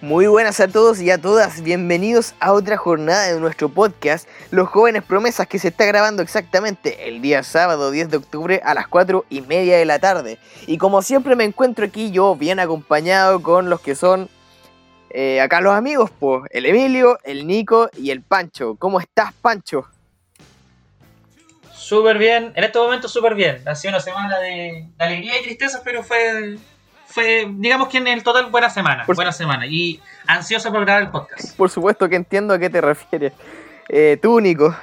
[0.00, 4.68] Muy buenas a todos y a todas, bienvenidos a otra jornada de nuestro podcast, Los
[4.68, 8.86] Jóvenes Promesas, que se está grabando exactamente el día sábado 10 de octubre a las
[8.86, 10.38] 4 y media de la tarde.
[10.68, 14.28] Y como siempre me encuentro aquí yo bien acompañado con los que son
[15.10, 18.76] eh, acá los amigos, pues el Emilio, el Nico y el Pancho.
[18.78, 19.84] ¿Cómo estás, Pancho?
[21.72, 23.66] Súper bien, en este momento súper bien.
[23.66, 26.56] Ha sido una semana de, de alegría y tristeza, pero fue
[27.08, 29.04] fue, digamos que en el total, buena semana.
[29.06, 29.66] buena semana.
[29.66, 31.56] Y ansioso por grabar el podcast.
[31.56, 33.32] Por supuesto que entiendo a qué te refieres.
[33.88, 34.76] Eh, tú, Nico.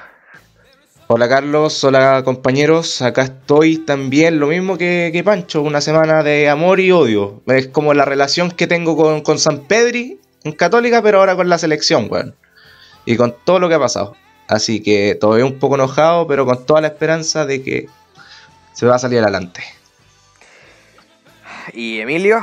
[1.08, 6.80] Hola Carlos, hola compañeros, acá estoy también, lo mismo que, Pancho, una semana de amor
[6.80, 7.44] y odio.
[7.46, 11.48] Es como la relación que tengo con, con San Pedri en Católica, pero ahora con
[11.48, 12.34] la selección, weón.
[13.06, 14.16] Y con todo lo que ha pasado.
[14.48, 17.88] Así que todavía un poco enojado, pero con toda la esperanza de que
[18.74, 19.64] se va a salir adelante.
[21.74, 22.40] ¿Y Emilio?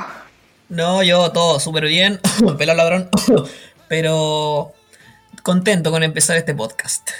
[0.68, 2.20] No, yo todo súper bien,
[2.58, 3.08] pelo ladrón,
[3.88, 4.72] pero
[5.42, 7.10] contento con empezar este podcast.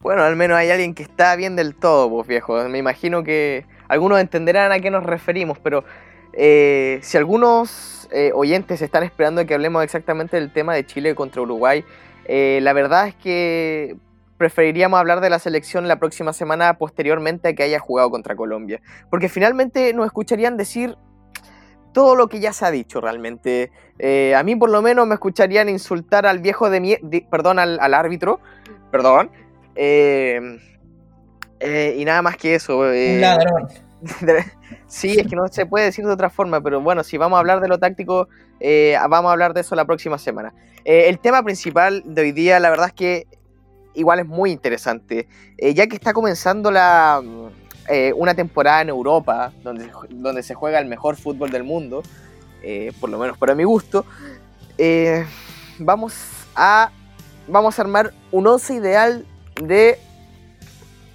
[0.00, 2.62] Bueno, al menos hay alguien que está bien del todo, pues viejo.
[2.68, 5.84] Me imagino que algunos entenderán a qué nos referimos, pero
[6.32, 11.42] eh, si algunos eh, oyentes están esperando que hablemos exactamente del tema de Chile contra
[11.42, 11.84] Uruguay,
[12.24, 13.96] eh, la verdad es que
[14.42, 18.82] preferiríamos hablar de la selección la próxima semana posteriormente a que haya jugado contra Colombia.
[19.08, 20.96] Porque finalmente nos escucharían decir
[21.92, 23.70] todo lo que ya se ha dicho realmente.
[24.00, 26.96] Eh, a mí por lo menos me escucharían insultar al viejo de mi...
[27.30, 28.40] perdón, al, árbitro.
[28.90, 29.30] Perdón.
[29.76, 30.58] Eh,
[31.60, 32.80] eh, y nada más que eso.
[32.80, 33.68] Un ladrón.
[34.88, 37.38] sí, es que no se puede decir de otra forma, pero bueno, si vamos a
[37.38, 38.26] hablar de lo táctico,
[39.08, 40.52] vamos a hablar de eso la próxima semana.
[40.84, 43.41] el tema principal de hoy día, la verdad es que
[43.94, 47.46] igual es muy interesante, eh, ya que está comenzando la, mm,
[47.88, 52.02] eh, una temporada en Europa, donde, donde se juega el mejor fútbol del mundo,
[52.62, 54.04] eh, por lo menos para mi gusto,
[55.78, 56.14] vamos,
[56.54, 56.90] a,
[57.46, 59.26] vamos a armar un once ideal
[59.62, 59.98] de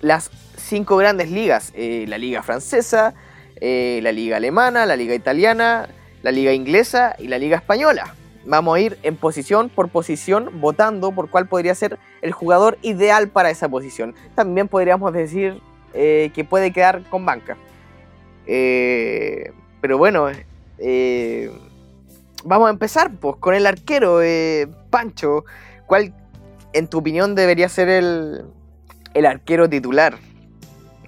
[0.02, 3.14] las cinco grandes ligas, la liga francesa,
[3.60, 5.90] la liga alemana, la liga italiana,
[6.22, 8.14] la liga inglesa y la liga española
[8.47, 13.28] vamos a ir en posición por posición votando por cuál podría ser el jugador ideal
[13.28, 14.16] para esa posición.
[14.35, 15.62] También podríamos decir
[15.94, 17.57] eh, que puede quedar con banca.
[18.47, 20.28] Eh, pero bueno,
[20.80, 21.52] eh,
[22.44, 24.19] vamos a empezar pues, con el arquero,
[24.90, 25.44] Pancho.
[25.86, 26.13] ¿Cuál,
[26.74, 28.46] en tu opinión, debería ser el,
[29.13, 30.18] el arquero titular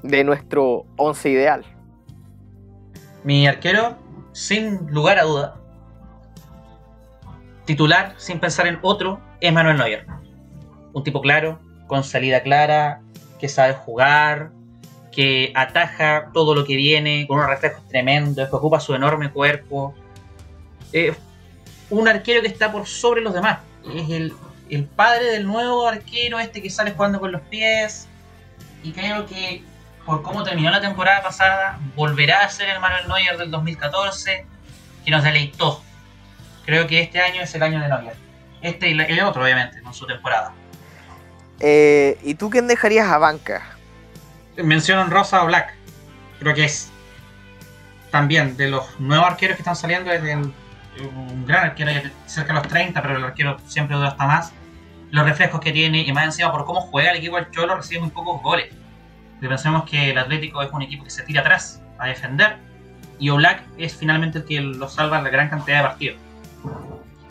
[0.04, 1.66] de nuestro once ideal?
[3.24, 3.98] Mi arquero,
[4.32, 5.59] sin lugar a duda,
[7.70, 10.08] titular, sin pensar en otro, es Manuel Neuer.
[10.92, 13.02] Un tipo claro, con salida clara,
[13.40, 14.50] que sabe jugar,
[15.12, 19.94] que ataja todo lo que viene, con unos reflejos tremendos, que ocupa su enorme cuerpo.
[21.92, 23.60] un arquero que está por sobre los demás.
[23.94, 24.34] Es el,
[24.72, 28.08] el, padre del nuevo arquero, este que sale jugando con los pies.
[28.82, 29.62] Y creo que
[30.08, 34.48] por cómo terminó la temporada pasada, volverá a ser el Manuel Neuer del 2014,
[35.06, 35.84] que nos deleitó
[36.66, 38.16] Creo que este año es el año de Neuer.
[38.62, 40.54] Este y el otro, obviamente, con su temporada.
[41.60, 43.64] Eh, ¿Y tú quién dejarías a banca?
[44.58, 45.74] Menciono Rosa o Black.
[46.40, 46.90] Creo que es
[48.12, 50.12] también de los nuevos arqueros que están saliendo.
[50.12, 51.92] Es un gran arquero,
[52.26, 54.52] cerca de los 30, pero el arquero siempre dura hasta más.
[55.12, 58.02] Los reflejos que tiene y más encima por cómo juega el equipo del Cholo recibe
[58.02, 58.74] muy pocos goles.
[59.40, 62.58] Pensemos que el Atlético es un equipo que se tira atrás a defender
[63.20, 66.29] y Oblak es finalmente el que lo salva en la gran cantidad de partidos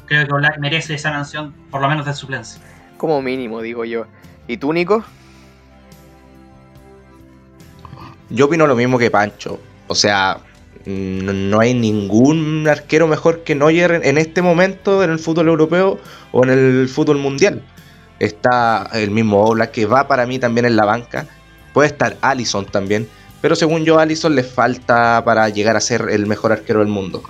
[0.06, 2.60] creo que Black merece esa mención, por lo menos de suplencia.
[2.96, 4.06] Como mínimo, digo yo.
[4.46, 5.04] ¿Y tú, Nico?
[8.30, 9.60] Yo opino lo mismo que Pancho.
[9.86, 10.38] O sea,
[10.84, 15.98] no hay ningún arquero mejor que Neuer en este momento en el fútbol europeo
[16.32, 17.62] o en el fútbol mundial.
[18.18, 21.26] Está el mismo Oblak que va para mí también en la banca.
[21.72, 23.08] Puede estar Allison también.
[23.40, 27.22] Pero según yo, Allison le falta para llegar a ser el mejor arquero del mundo.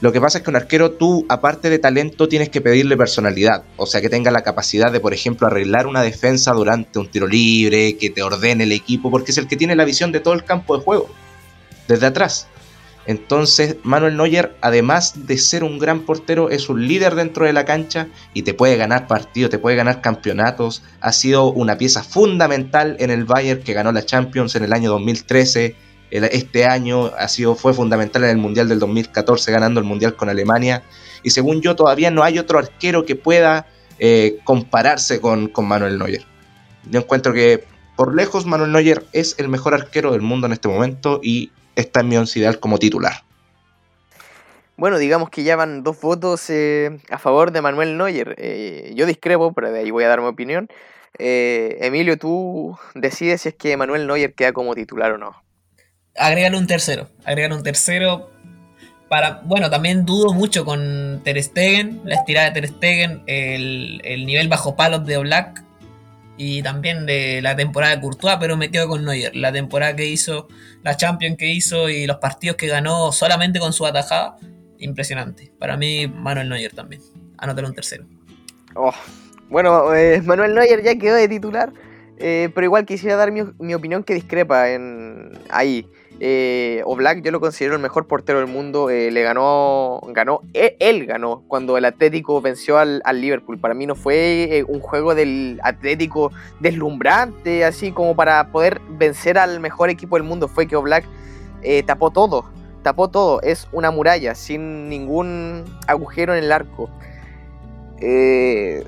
[0.00, 3.62] Lo que pasa es que un arquero tú, aparte de talento, tienes que pedirle personalidad.
[3.76, 7.26] O sea, que tenga la capacidad de, por ejemplo, arreglar una defensa durante un tiro
[7.26, 10.34] libre, que te ordene el equipo, porque es el que tiene la visión de todo
[10.34, 11.08] el campo de juego,
[11.88, 12.46] desde atrás.
[13.06, 17.64] Entonces, Manuel Neuer, además de ser un gran portero, es un líder dentro de la
[17.64, 20.82] cancha y te puede ganar partidos, te puede ganar campeonatos.
[21.00, 24.90] Ha sido una pieza fundamental en el Bayern que ganó la Champions en el año
[24.90, 30.14] 2013 este año ha sido, fue fundamental en el Mundial del 2014, ganando el Mundial
[30.14, 30.82] con Alemania.
[31.22, 33.66] Y según yo, todavía no hay otro arquero que pueda
[33.98, 36.24] eh, compararse con, Manuel Neuer.
[36.90, 37.64] Yo encuentro que
[37.96, 42.00] por lejos Manuel Neuer es el mejor arquero del mundo en este momento y está
[42.00, 43.24] en mi once ideal como titular.
[44.76, 48.34] Bueno, digamos que ya van dos votos eh, a favor de Manuel Neuer.
[48.38, 50.68] Eh, yo discrepo, pero de ahí voy a dar mi opinión.
[51.18, 55.45] Eh, Emilio, tú decides si es que Manuel Neuer queda como titular o no.
[56.18, 57.08] Agrégale un tercero.
[57.24, 58.30] Agrégale un tercero.
[59.08, 64.26] Para, bueno, también dudo mucho con Ter Stegen, la estirada de Ter Stegen, el, el
[64.26, 65.62] nivel bajo palos de Black
[66.36, 69.34] y también de la temporada de Courtois, pero me quedo con Neuer.
[69.36, 70.48] La temporada que hizo,
[70.82, 74.36] la Champions que hizo y los partidos que ganó solamente con su atajada,
[74.78, 75.52] impresionante.
[75.58, 77.00] Para mí, Manuel Neuer también.
[77.38, 78.06] Anótalo un tercero.
[78.74, 78.92] Oh,
[79.48, 81.72] bueno, eh, Manuel Neuer ya quedó de titular,
[82.18, 85.86] eh, pero igual quisiera dar mi, mi opinión que discrepa en ahí.
[86.18, 88.90] Eh, Oblak yo lo considero el mejor portero del mundo.
[88.90, 93.58] Eh, le ganó, ganó, él, él, ganó cuando el Atlético venció al, Liverpool.
[93.58, 99.38] Para mí no fue eh, un juego del Atlético deslumbrante, así como para poder vencer
[99.38, 100.48] al mejor equipo del mundo.
[100.48, 101.04] Fue que Oblak
[101.62, 102.44] eh, tapó todo,
[102.82, 103.40] tapó todo.
[103.42, 106.88] Es una muralla sin ningún agujero en el arco.
[108.00, 108.84] Eh,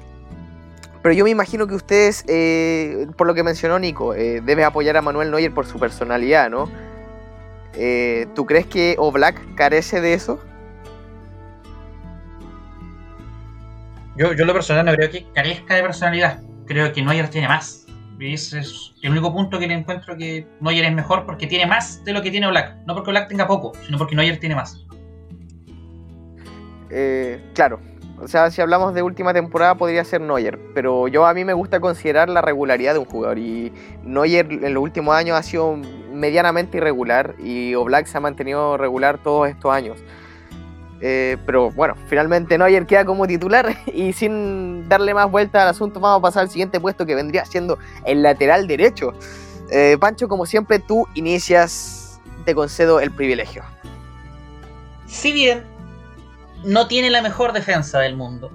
[1.03, 4.97] pero yo me imagino que ustedes, eh, por lo que mencionó Nico, eh, deben apoyar
[4.97, 6.69] a Manuel Neuer por su personalidad, ¿no?
[7.75, 10.41] Eh, ¿Tú crees que Oblak carece de eso?
[14.17, 16.43] Yo, yo lo personal no creo que carezca de personalidad.
[16.67, 17.87] Creo que Neuer tiene más.
[18.19, 22.05] Ese es el único punto que le encuentro que Neuer es mejor porque tiene más
[22.05, 22.79] de lo que tiene Oblak.
[22.85, 24.85] No porque Oblak tenga poco, sino porque Neuer tiene más.
[26.91, 27.81] Eh, claro,
[28.21, 31.53] o sea, si hablamos de última temporada podría ser Neuer, pero yo a mí me
[31.53, 33.73] gusta considerar la regularidad de un jugador y
[34.03, 35.79] Neuer en los últimos años ha sido
[36.19, 39.99] medianamente irregular y Oblak se ha mantenido regular todos estos años.
[41.01, 46.01] Eh, pero bueno, finalmente Neuer queda como titular y sin darle más vuelta al asunto
[46.01, 49.15] vamos a pasar al siguiente puesto que vendría siendo el lateral derecho.
[49.71, 53.63] Eh, Pancho, como siempre, tú inicias, te concedo el privilegio.
[55.07, 55.65] Si bien
[56.65, 58.51] no tiene la mejor defensa del mundo.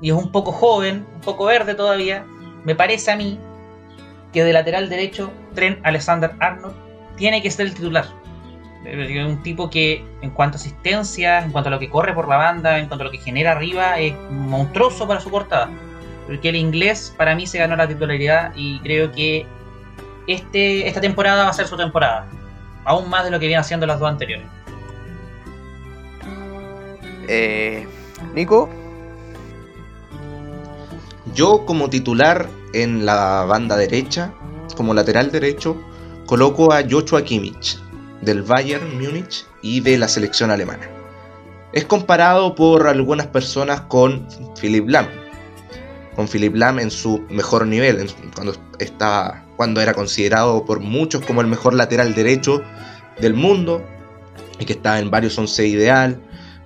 [0.00, 2.26] Y es un poco joven, un poco verde todavía.
[2.64, 3.38] Me parece a mí
[4.32, 6.74] que de lateral derecho, Trent Alexander Arnold
[7.16, 8.06] tiene que ser el titular.
[8.84, 12.36] Un tipo que, en cuanto a asistencia, en cuanto a lo que corre por la
[12.36, 15.70] banda, en cuanto a lo que genera arriba, es monstruoso para su cortada.
[16.26, 19.46] Porque el inglés, para mí, se ganó la titularidad y creo que
[20.26, 22.26] este, esta temporada va a ser su temporada.
[22.84, 24.46] Aún más de lo que viene haciendo las dos anteriores.
[27.28, 27.86] Eh,
[28.34, 28.68] Nico.
[31.34, 34.32] Yo como titular en la banda derecha,
[34.76, 35.76] como lateral derecho,
[36.26, 37.78] coloco a Joshua Kimmich
[38.22, 40.88] del Bayern Múnich y de la selección alemana.
[41.72, 44.26] Es comparado por algunas personas con
[44.60, 45.06] Philip Lahm.
[46.14, 51.40] Con Philip Lahm en su mejor nivel, cuando, estaba, cuando era considerado por muchos como
[51.40, 52.62] el mejor lateral derecho
[53.20, 53.84] del mundo
[54.58, 56.20] y que estaba en varios once ideal,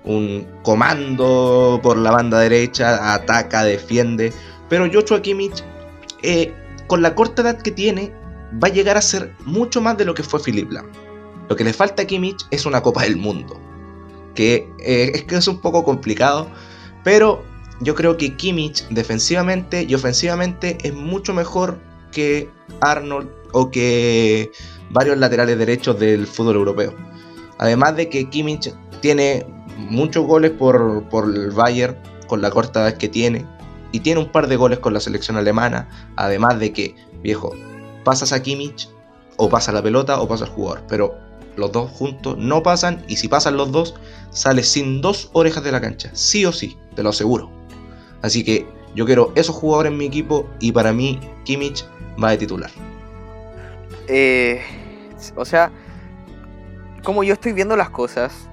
[0.05, 4.33] un comando por la banda derecha, ataca, defiende.
[4.69, 5.65] Pero Joshua Kimmich,
[6.23, 6.53] eh,
[6.89, 8.13] con la corta edad que tiene,
[8.53, 10.91] va a llegar a ser mucho más de lo que fue Philip Lahm.
[11.49, 13.61] Lo que le falta a Kimmich es una Copa del Mundo.
[14.35, 16.49] Que eh, es que es un poco complicado,
[17.05, 17.45] pero
[17.81, 21.79] yo creo que Kimmich defensivamente y ofensivamente es mucho mejor
[22.13, 22.51] que
[22.81, 24.51] Arnold o que
[24.91, 26.95] varios laterales derechos del fútbol europeo.
[27.59, 29.47] Además de que Kimmich tiene
[29.77, 31.97] muchos goles por, por el Bayern
[32.27, 33.47] con la corta edad que tiene.
[33.93, 35.89] Y tiene un par de goles con la selección alemana.
[36.17, 37.55] Además de que, viejo,
[38.05, 38.89] pasas a Kimmich,
[39.37, 40.83] o pasa la pelota o pasa el jugador.
[40.89, 41.17] Pero
[41.57, 43.05] los dos juntos no pasan.
[43.09, 43.95] Y si pasan los dos,
[44.31, 46.11] sales sin dos orejas de la cancha.
[46.13, 47.51] Sí o sí, te lo aseguro.
[48.23, 50.49] Así que yo quiero esos jugadores en mi equipo.
[50.61, 51.85] Y para mí, Kimmich
[52.23, 52.71] va de titular.
[54.09, 54.63] Eh,
[55.37, 55.71] o sea,
[57.03, 58.49] como yo estoy viendo las cosas,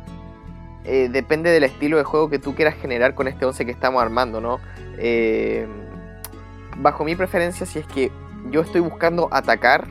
[0.85, 4.01] eh, depende del estilo de juego que tú quieras generar con este 11 que estamos
[4.01, 4.59] armando, ¿no?
[4.97, 5.67] Eh,
[6.77, 8.11] bajo mi preferencia, si es que
[8.51, 9.87] yo estoy buscando atacar,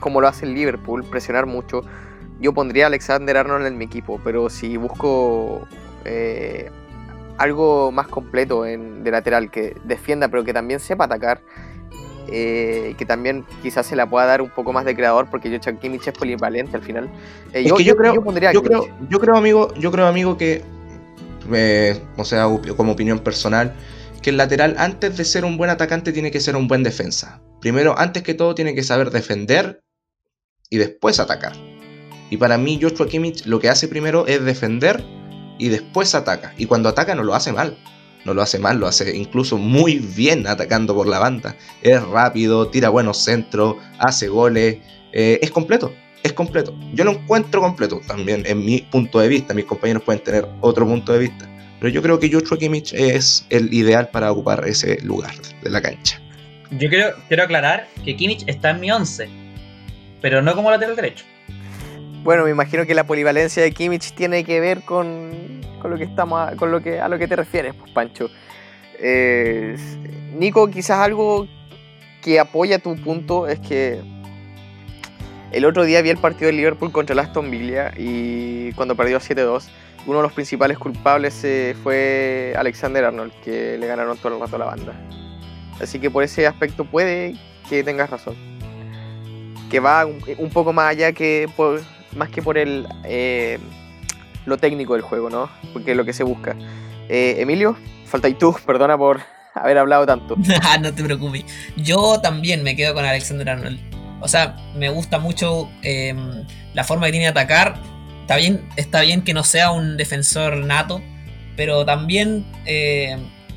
[0.00, 1.82] como lo hace el Liverpool, presionar mucho,
[2.38, 5.66] yo pondría a Alexander Arnold en mi equipo, pero si busco
[6.04, 6.70] eh,
[7.38, 11.40] algo más completo en, de lateral, que defienda, pero que también sepa atacar,
[12.28, 15.58] eh, que también quizás se la pueda dar un poco más de creador porque yo
[15.78, 17.04] Kimmich es polivalente al final.
[17.52, 19.90] Eh, es yo, que yo, yo- creo, yo pondría yo creo, yo creo, amigo, yo
[19.92, 20.62] creo, amigo, que,
[21.52, 23.74] eh, o sea, como opinión personal,
[24.22, 27.40] que el lateral antes de ser un buen atacante tiene que ser un buen defensa.
[27.60, 29.82] Primero, antes que todo, tiene que saber defender
[30.68, 31.52] y después atacar.
[32.30, 35.04] Y para mí, Joshua Kimmich lo que hace primero es defender
[35.58, 36.52] y después ataca.
[36.58, 37.78] Y cuando ataca no lo hace mal.
[38.26, 41.54] No lo hace mal, lo hace incluso muy bien atacando por la banda.
[41.80, 44.78] Es rápido, tira buenos centros, hace goles,
[45.12, 45.94] eh, es completo.
[46.24, 46.74] es completo.
[46.92, 49.54] Yo lo encuentro completo también en mi punto de vista.
[49.54, 51.48] Mis compañeros pueden tener otro punto de vista.
[51.78, 55.80] Pero yo creo que Joshua Kimmich es el ideal para ocupar ese lugar de la
[55.80, 56.20] cancha.
[56.72, 59.28] Yo quiero, quiero aclarar que Kimmich está en mi 11,
[60.20, 61.24] pero no como lateral derecho.
[62.26, 65.30] Bueno, me imagino que la polivalencia de Kimmich tiene que ver con,
[65.80, 68.28] con lo que estamos a, con lo que a lo que te refieres, pues Pancho.
[70.36, 71.46] Nico, quizás algo
[72.20, 74.00] que apoya tu punto es que
[75.52, 79.20] el otro día vi el partido de Liverpool contra el Aston Villa y cuando perdió
[79.20, 79.68] 7-2,
[80.06, 84.56] uno de los principales culpables eh, fue Alexander Arnold, que le ganaron todo el rato
[84.56, 84.94] a la banda.
[85.80, 87.36] Así que por ese aspecto puede
[87.68, 88.34] que tengas razón.
[89.70, 91.80] Que va un, poco más allá que por,
[92.16, 93.58] más que por el eh,
[94.46, 95.50] lo técnico del juego, ¿no?
[95.72, 96.56] Porque es lo que se busca.
[97.08, 99.20] Eh, Emilio, falta y tú, perdona por
[99.54, 100.36] haber hablado tanto.
[100.62, 101.44] Ah, no te preocupes.
[101.76, 103.78] Yo también me quedo con Alexander Arnold.
[104.20, 106.14] O sea, me gusta mucho eh,
[106.74, 107.78] la forma que tiene de atacar.
[108.22, 111.00] Está bien, está bien que no sea un defensor nato,
[111.56, 113.16] pero también, eh,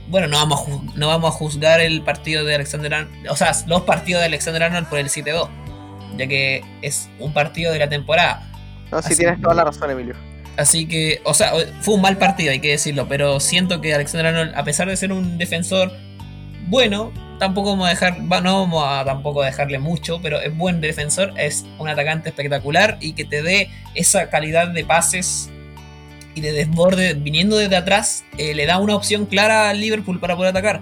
[0.09, 3.51] bueno, no vamos, a no vamos a juzgar el partido de Alexander Arnold, o sea,
[3.65, 5.49] los partidos de Alexander Arnold por el 7-2,
[6.17, 8.49] ya que es un partido de la temporada.
[8.91, 10.15] No, sí, tienes toda la razón, Emilio.
[10.57, 14.27] Así que, o sea, fue un mal partido, hay que decirlo, pero siento que Alexander
[14.27, 15.91] Arnold, a pesar de ser un defensor
[16.69, 21.33] bueno, tampoco vamos a dejar, no vamos a tampoco dejarle mucho, pero es buen defensor,
[21.37, 25.49] es un atacante espectacular y que te dé esa calidad de pases
[26.35, 30.35] y de desborde viniendo desde atrás, eh, le da una opción clara al Liverpool para
[30.35, 30.81] poder atacar.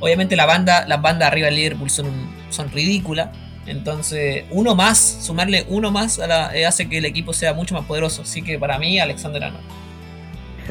[0.00, 2.06] Obviamente la banda, las bandas arriba del Liverpool son,
[2.48, 3.28] son ridículas.
[3.66, 7.74] Entonces, uno más, sumarle uno más a la, eh, hace que el equipo sea mucho
[7.74, 8.22] más poderoso.
[8.22, 9.64] Así que para mí, Alexander Arnold.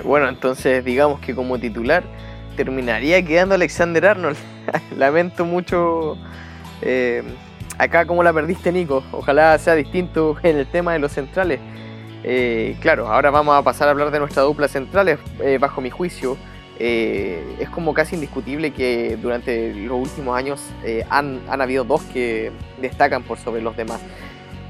[0.04, 2.04] Bueno, entonces digamos que como titular
[2.56, 4.38] terminaría quedando Alexander Arnold.
[4.98, 6.18] Lamento mucho
[6.82, 7.24] eh,
[7.78, 9.04] acá como la perdiste, Nico.
[9.12, 11.60] Ojalá sea distinto en el tema de los centrales.
[12.24, 15.20] Eh, claro, ahora vamos a pasar a hablar de nuestra dupla centrales,
[15.60, 16.38] bajo mi juicio.
[16.82, 22.02] Eh, es como casi indiscutible que durante los últimos años eh, han, han, habido dos
[22.04, 24.00] que destacan por sobre los demás.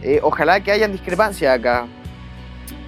[0.02, 1.86] Eh, ojalá que hayan discrepancias acá.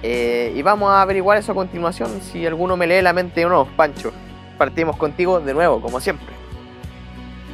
[0.02, 3.64] y vamos a averiguar eso a continuación, si alguno me lee la mente o no.
[3.76, 4.12] Pancho,
[4.58, 6.34] partimos contigo de nuevo, como siempre.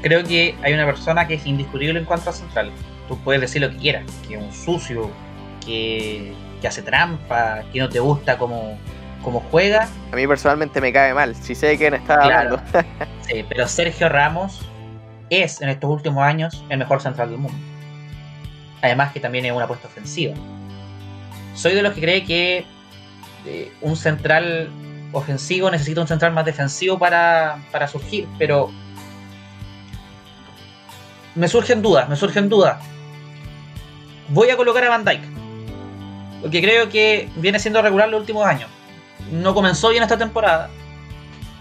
[0.01, 2.73] Creo que hay una persona que es indiscutible en cuanto a central.
[3.09, 5.11] Tú puedes decir lo que quieras, que es un sucio,
[5.67, 6.33] que,
[6.63, 8.79] que hace trampa, que no te gusta como
[9.29, 9.87] como juega.
[10.11, 12.55] A mí personalmente me cae mal, si sé de quién está Claro.
[12.57, 12.63] hablando.
[13.29, 14.67] Sí, pero Sergio Ramos
[15.29, 17.59] es en estos últimos años el mejor central del mundo.
[18.81, 20.35] Además que también es una apuesta ofensiva.
[21.55, 22.65] Soy de los que cree que
[23.45, 24.71] eh, un central
[25.13, 28.71] ofensivo necesita un central más defensivo para, para surgir, pero
[31.35, 32.83] me surgen dudas, me surgen dudas.
[34.29, 35.29] Voy a colocar a Van Dyke,
[36.41, 38.71] porque creo que viene siendo regular los últimos años.
[39.33, 40.71] No comenzó bien esta temporada,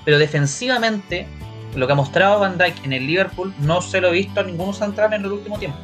[0.05, 1.27] pero defensivamente
[1.75, 4.43] lo que ha mostrado Van Dyke en el Liverpool no se lo he visto a
[4.43, 5.77] ningún central en el último tiempo.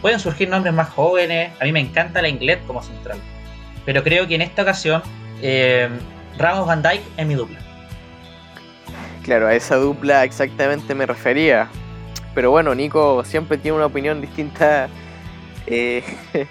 [0.00, 3.18] Pueden surgir nombres más jóvenes, a mí me encanta la Inglés como central,
[3.84, 5.02] pero creo que en esta ocasión
[5.42, 5.88] eh,
[6.38, 7.58] Ramos Van Dyke es mi dupla.
[9.22, 11.68] Claro, a esa dupla exactamente me refería.
[12.34, 14.88] Pero bueno, Nico siempre tiene una opinión distinta
[15.66, 16.04] eh,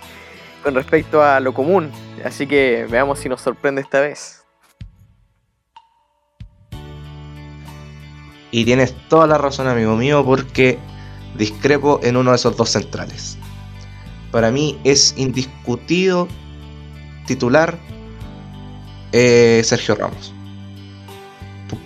[0.63, 1.91] con respecto a lo común.
[2.23, 4.43] Así que veamos si nos sorprende esta vez.
[8.51, 10.79] Y tienes toda la razón, amigo mío, porque
[11.37, 13.37] discrepo en uno de esos dos centrales.
[14.31, 16.27] Para mí es indiscutido
[17.25, 17.77] titular
[19.11, 20.33] eh, Sergio Ramos.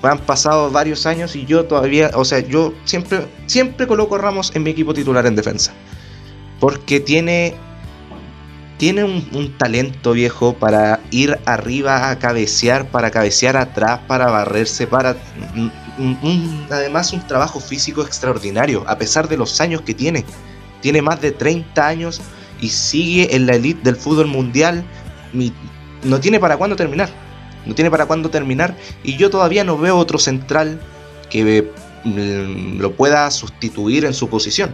[0.01, 4.51] Han pasado varios años y yo todavía, o sea, yo siempre, siempre coloco a Ramos
[4.55, 5.73] en mi equipo titular en defensa.
[6.59, 7.55] Porque tiene,
[8.79, 15.17] tiene un, talento viejo para ir arriba a cabecear, para cabecear atrás, para barrerse, para
[16.69, 20.23] además un trabajo físico extraordinario, a pesar de los años que tiene.
[20.81, 22.21] Tiene más de 30 años
[22.61, 24.85] y sigue en la elite del fútbol mundial.
[26.03, 27.09] No tiene para cuándo terminar.
[27.65, 28.77] No tiene para cuándo terminar.
[29.03, 30.79] Y yo todavía no veo otro central
[31.29, 31.69] que
[32.05, 34.73] mm, lo pueda sustituir en su posición.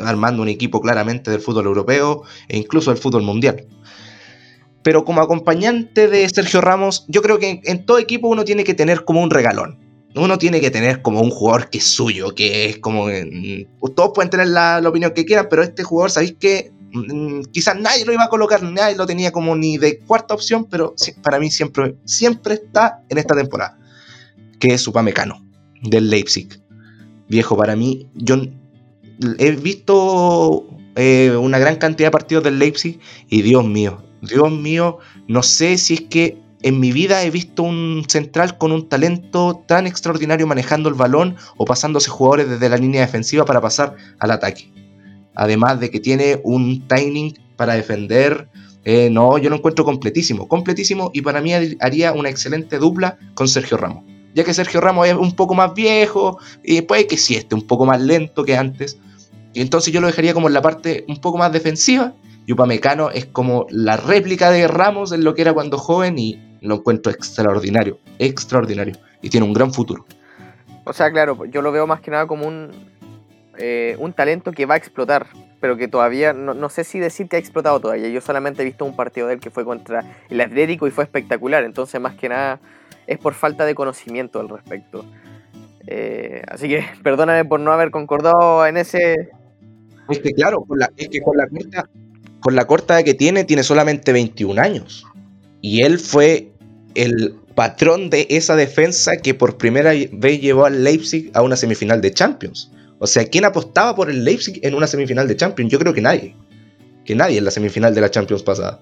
[0.00, 3.66] Armando un equipo claramente del fútbol europeo e incluso del fútbol mundial.
[4.82, 8.74] Pero como acompañante de Sergio Ramos, yo creo que en, todo equipo uno tiene que
[8.74, 9.78] tener como un regalón.
[10.14, 13.06] Uno tiene que tener como un jugador que es suyo, que es como...
[13.06, 16.72] mm, Todos pueden tener la, opinión que quieran, pero este jugador, ¿sabéis que
[17.52, 20.94] Quizás nadie lo iba a colocar, nadie lo tenía como ni de cuarta opción, pero
[21.22, 23.78] para mí siempre, siempre está en esta temporada,
[24.60, 25.42] que es Upamecano,
[25.80, 26.60] del Leipzig.
[27.28, 28.36] Viejo, para mí, yo
[29.38, 32.98] he visto eh, una gran cantidad de partidos del Leipzig
[33.28, 34.98] y Dios mío, Dios mío,
[35.28, 39.64] no sé si es que en mi vida he visto un central con un talento
[39.66, 44.30] tan extraordinario manejando el balón o pasándose jugadores desde la línea defensiva para pasar al
[44.30, 44.70] ataque.
[45.34, 48.48] Además de que tiene un timing para defender.
[48.84, 53.48] Eh, no, yo lo encuentro completísimo, completísimo y para mí haría una excelente dupla con
[53.48, 54.04] Sergio Ramos.
[54.34, 57.66] Ya que Sergio Ramos es un poco más viejo y puede que sí esté un
[57.66, 58.98] poco más lento que antes.
[59.52, 62.12] Y entonces yo lo dejaría como en la parte un poco más defensiva.
[62.46, 66.40] Y Upamecano es como la réplica de Ramos en lo que era cuando joven y
[66.60, 68.96] lo encuentro extraordinario, extraordinario.
[69.20, 70.04] Y tiene un gran futuro.
[70.84, 72.70] O sea, claro, yo lo veo más que nada como un,
[73.58, 75.26] eh, un talento que va a explotar,
[75.60, 78.08] pero que todavía, no, sé si decir que ha explotado todavía.
[78.08, 81.04] Yo solamente he visto un partido de él que fue contra el Atlético y fue
[81.04, 81.62] espectacular.
[81.62, 82.58] Entonces, más que nada,
[83.06, 85.04] es por falta de conocimiento al respecto.
[85.86, 89.30] Eh, así que perdóname por no haber concordado en ese.
[90.08, 90.66] Es que claro,
[90.96, 91.88] es que con la corta,
[92.40, 95.06] con la corta que tiene, tiene solamente 21 años.
[95.60, 96.52] Y él fue
[96.94, 102.00] el patrón de esa defensa que por primera vez llevó al Leipzig a una semifinal
[102.00, 102.70] de Champions.
[102.98, 105.70] O sea, ¿quién apostaba por el Leipzig en una semifinal de Champions?
[105.70, 106.36] Yo creo que nadie.
[107.04, 108.80] Que nadie en la semifinal de la Champions pasada.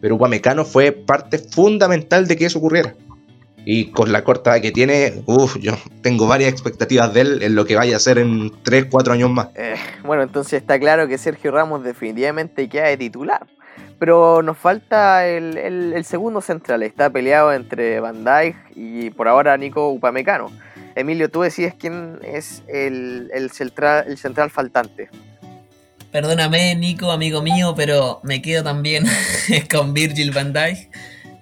[0.00, 2.94] Pero Upamecano fue parte fundamental de que eso ocurriera.
[3.70, 7.66] Y con la corta que tiene, uff, yo tengo varias expectativas de él en lo
[7.66, 9.48] que vaya a ser en 3, 4 años más.
[9.56, 13.46] Eh, bueno, entonces está claro que Sergio Ramos definitivamente queda de titular.
[13.98, 16.82] Pero nos falta el, segundo central.
[16.82, 20.50] Está peleado entre Van Dijk y por ahora Nico Upamecano.
[20.94, 25.10] Emilio, tú decides quién es el, central, el central faltante.
[26.10, 29.04] Perdóname, Nico, amigo mío, pero me quedo también
[29.70, 30.88] con Virgil van Dijk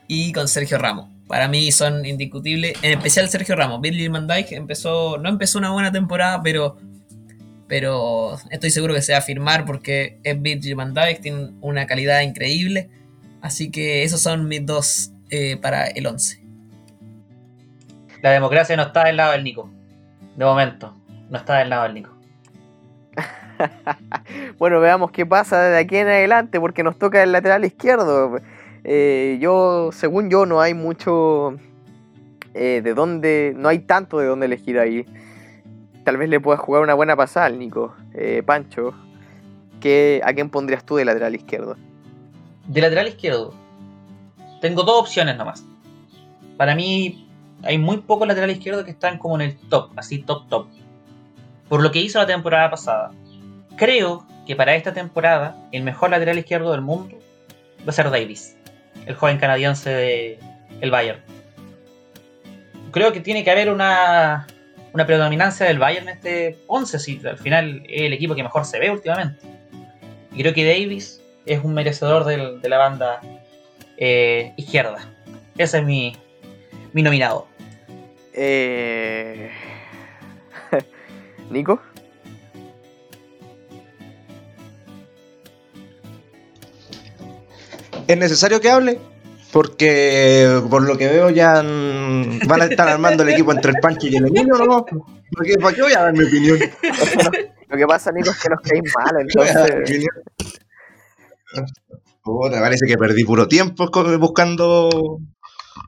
[0.09, 1.16] y con Sergio Ramos.
[1.27, 3.81] Para mí son indiscutibles, en especial Sergio Ramos.
[3.81, 6.77] Virgil van Dijk empezó, no empezó una buena temporada, pero
[7.69, 11.87] pero estoy seguro que se va a firmar porque es Virgil van Dijk, tiene una
[11.87, 12.91] calidad increíble.
[13.43, 16.43] Así que esos son mis dos eh, para el 11.
[18.23, 19.71] La democracia no está del lado del Nico.
[20.37, 20.95] De momento,
[21.29, 22.11] no está del lado del Nico.
[24.59, 28.41] bueno, veamos qué pasa de aquí en adelante porque nos toca el lateral izquierdo.
[28.89, 31.57] Eh, yo, según yo, no hay mucho
[32.55, 35.05] eh, de dónde, no hay tanto de dónde elegir ahí
[36.07, 37.93] tal vez le puedas jugar una buena pasada al Nico.
[38.15, 38.95] Eh, Pancho,
[39.81, 41.77] ¿qué, ¿a quién pondrías tú de lateral izquierdo?
[42.69, 43.53] De lateral izquierdo,
[44.61, 45.65] tengo dos opciones nomás.
[46.57, 47.29] Para mí,
[47.65, 50.69] hay muy pocos lateral izquierdo que están como en el top, así top top.
[51.69, 53.11] Por lo que hizo la temporada pasada.
[53.77, 57.19] Creo que para esta temporada, el mejor lateral izquierdo del mundo
[57.81, 58.57] va a ser Davis,
[59.05, 60.39] el joven canadiense de
[60.81, 61.21] el Bayern.
[62.93, 64.47] Creo que tiene que haber una
[64.97, 68.65] una predominancia del Bayern en este 11, si al final es el equipo que mejor
[68.65, 69.45] se ve últimamente.
[70.33, 73.21] Y creo que Davis es un merecedor de la banda
[73.99, 75.07] eh, izquierda.
[75.59, 76.17] Ese es mi,
[76.95, 77.47] mi nominado.
[78.33, 79.51] Eh...
[81.51, 81.79] Nico.
[88.07, 89.01] ¿Es necesario que hable?
[89.53, 94.07] Porque por lo que veo ya van a estar armando el equipo entre el Pancho
[94.07, 94.85] y el Emilio, ¿no?
[95.33, 96.59] Porque, ¿Para qué voy a dar mi opinión?
[97.69, 100.07] lo que pasa, Nico, es que nos caen mal, entonces...
[102.23, 103.89] Puta, parece que perdí puro tiempo
[104.19, 104.89] buscando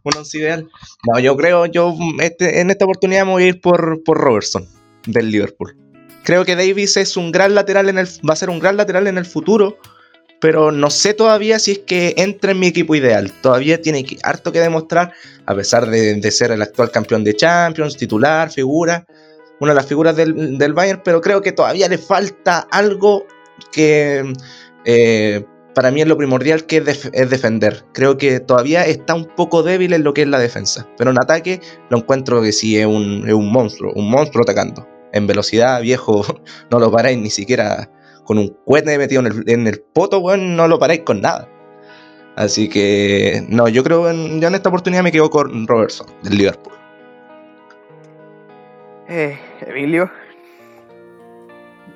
[0.05, 0.69] un once ideal.
[1.07, 4.67] No, yo creo, yo este, en esta oportunidad me voy a ir por, por Robertson,
[5.07, 5.77] del Liverpool.
[6.25, 9.07] Creo que Davis es un gran lateral en el, va a ser un gran lateral
[9.07, 9.79] en el futuro
[10.41, 13.33] pero no sé todavía si es que entra en mi equipo ideal.
[13.41, 15.13] Todavía tiene harto que demostrar,
[15.47, 19.05] a pesar de, ser el actual campeón de Champions, titular, figura,
[19.61, 23.27] una de las figuras del, del Bayern, pero creo que todavía le falta algo
[23.73, 24.33] que
[24.85, 27.85] eh, para mí es lo primordial que es, defender.
[27.93, 31.19] Creo que todavía está un poco débil en lo que es la defensa, pero en
[31.19, 34.87] ataque lo encuentro que sí es un, es un monstruo, un monstruo atacando.
[35.13, 36.25] En velocidad, viejo,
[36.71, 37.91] no lo paráis ni siquiera
[38.29, 41.49] con un cohete metido en el, poto, weón, no lo paráis con nada.
[42.37, 46.37] Así que, no, yo creo que ya en esta oportunidad me quedo con Robertson, del
[46.37, 46.75] Liverpool.
[49.09, 50.11] Eh, Emilio.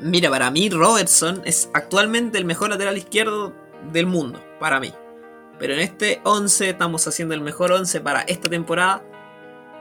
[0.01, 3.53] Mira, para mí Robertson es actualmente el mejor lateral izquierdo
[3.93, 4.91] del mundo, para mí.
[5.59, 9.05] Pero en este 11 estamos haciendo el mejor 11 para esta temporada.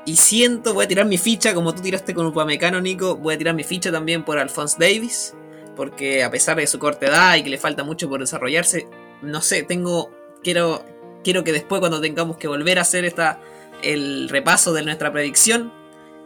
[0.06, 3.38] Y siento, voy a tirar mi ficha, como tú tiraste con Upamecano, Nico, voy a
[3.38, 5.34] tirar mi ficha también por Alphonse Davis
[5.76, 8.88] porque a pesar de su corta edad y que le falta mucho por desarrollarse,
[9.22, 10.12] no sé, tengo,
[10.44, 10.86] quiero,
[11.24, 13.40] quiero que después cuando tengamos que volver a hacer esta,
[13.84, 15.72] el repaso de nuestra predicción,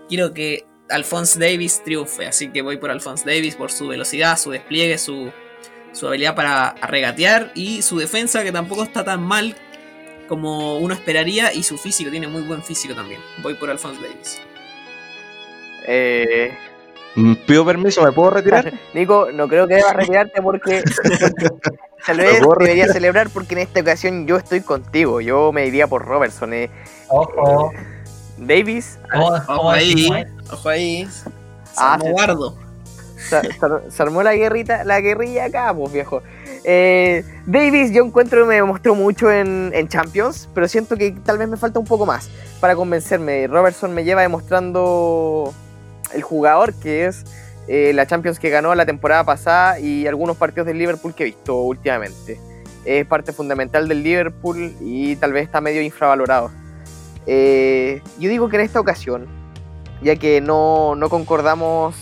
[0.07, 4.51] quiero que Alphonse Davis triunfe, así que voy por Alphonse Davis por su velocidad, su
[4.51, 5.31] despliegue, su,
[5.93, 9.55] Su habilidad para regatear y su defensa que tampoco está tan mal
[10.27, 13.21] como uno esperaría y su físico, tiene muy buen físico también.
[13.41, 14.41] Voy por Alphonse Davis.
[15.87, 16.57] Eh,
[17.47, 18.73] Pido permiso, ¿me puedo retirar?
[18.93, 20.83] Nico, no creo que debas retirarte porque
[22.05, 25.21] tal vez deberías celebrar porque en esta ocasión yo estoy contigo.
[25.21, 26.53] Yo me iría por Robertson.
[26.53, 26.69] eh.
[27.07, 27.71] Ojo.
[28.37, 30.09] Davis ¿Cómo- Ojo ahí,
[30.51, 31.07] ojo ahí.
[31.77, 32.57] Ah, guardo.
[33.17, 36.21] se, se- se armó la guerrita, la guerrilla acá, pues viejo.
[36.65, 41.37] Eh, Davis yo encuentro que me mostró mucho en, en Champions, pero siento que tal
[41.37, 43.47] vez me falta un poco más para convencerme.
[43.47, 45.53] Robertson me lleva demostrando
[46.15, 47.25] el jugador que es
[47.67, 51.25] eh, la Champions que ganó la temporada pasada y algunos partidos del Liverpool que he
[51.27, 52.39] visto últimamente.
[52.85, 56.51] Es parte fundamental del Liverpool y tal vez está medio infravalorado.
[57.25, 59.27] Eh, yo digo que en esta ocasión,
[60.01, 61.95] ya que no, no concordamos,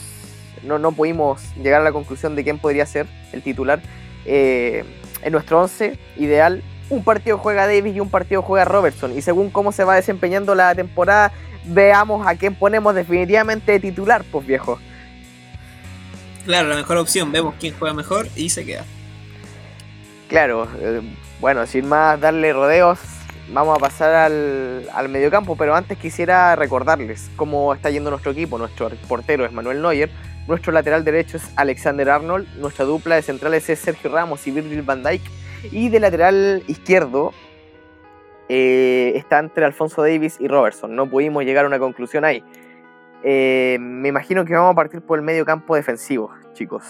[0.63, 3.81] no, no pudimos llegar a la conclusión de quién podría ser el titular,
[4.25, 4.83] eh,
[5.21, 9.17] en nuestro 11 ideal, un partido juega Davis y un partido juega Robertson.
[9.17, 11.31] Y según cómo se va desempeñando la temporada,
[11.65, 14.79] veamos a quién ponemos definitivamente de titular, pues viejo.
[16.45, 17.31] Claro, la mejor opción.
[17.31, 18.83] Vemos quién juega mejor y se queda.
[20.27, 21.01] Claro, eh,
[21.39, 22.99] bueno, sin más darle rodeos,
[23.51, 28.57] vamos a pasar al, al mediocampo, pero antes quisiera recordarles cómo está yendo nuestro equipo.
[28.57, 30.09] Nuestro portero es Manuel Neuer,
[30.47, 34.81] nuestro lateral derecho es Alexander Arnold, nuestra dupla de centrales es Sergio Ramos y Virgil
[34.81, 35.21] van Dijk,
[35.71, 37.33] y de lateral izquierdo
[38.49, 40.95] eh, está entre Alfonso Davis y Robertson.
[40.95, 42.43] No pudimos llegar a una conclusión ahí.
[43.23, 46.83] Eh, me imagino que vamos a partir por el medio campo defensivo, chicos.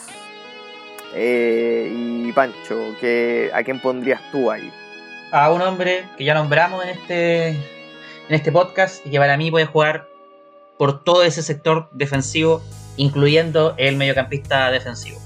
[1.16, 4.72] Eh, y Pancho, ¿qué, ¿a quién pondrías tú ahí?
[5.34, 7.58] a un hombre que ya nombramos en este, en
[8.30, 10.08] este podcast y que para mí puede jugar
[10.78, 12.62] por todo ese sector defensivo,
[12.98, 15.20] incluyendo el mediocampista defensivo.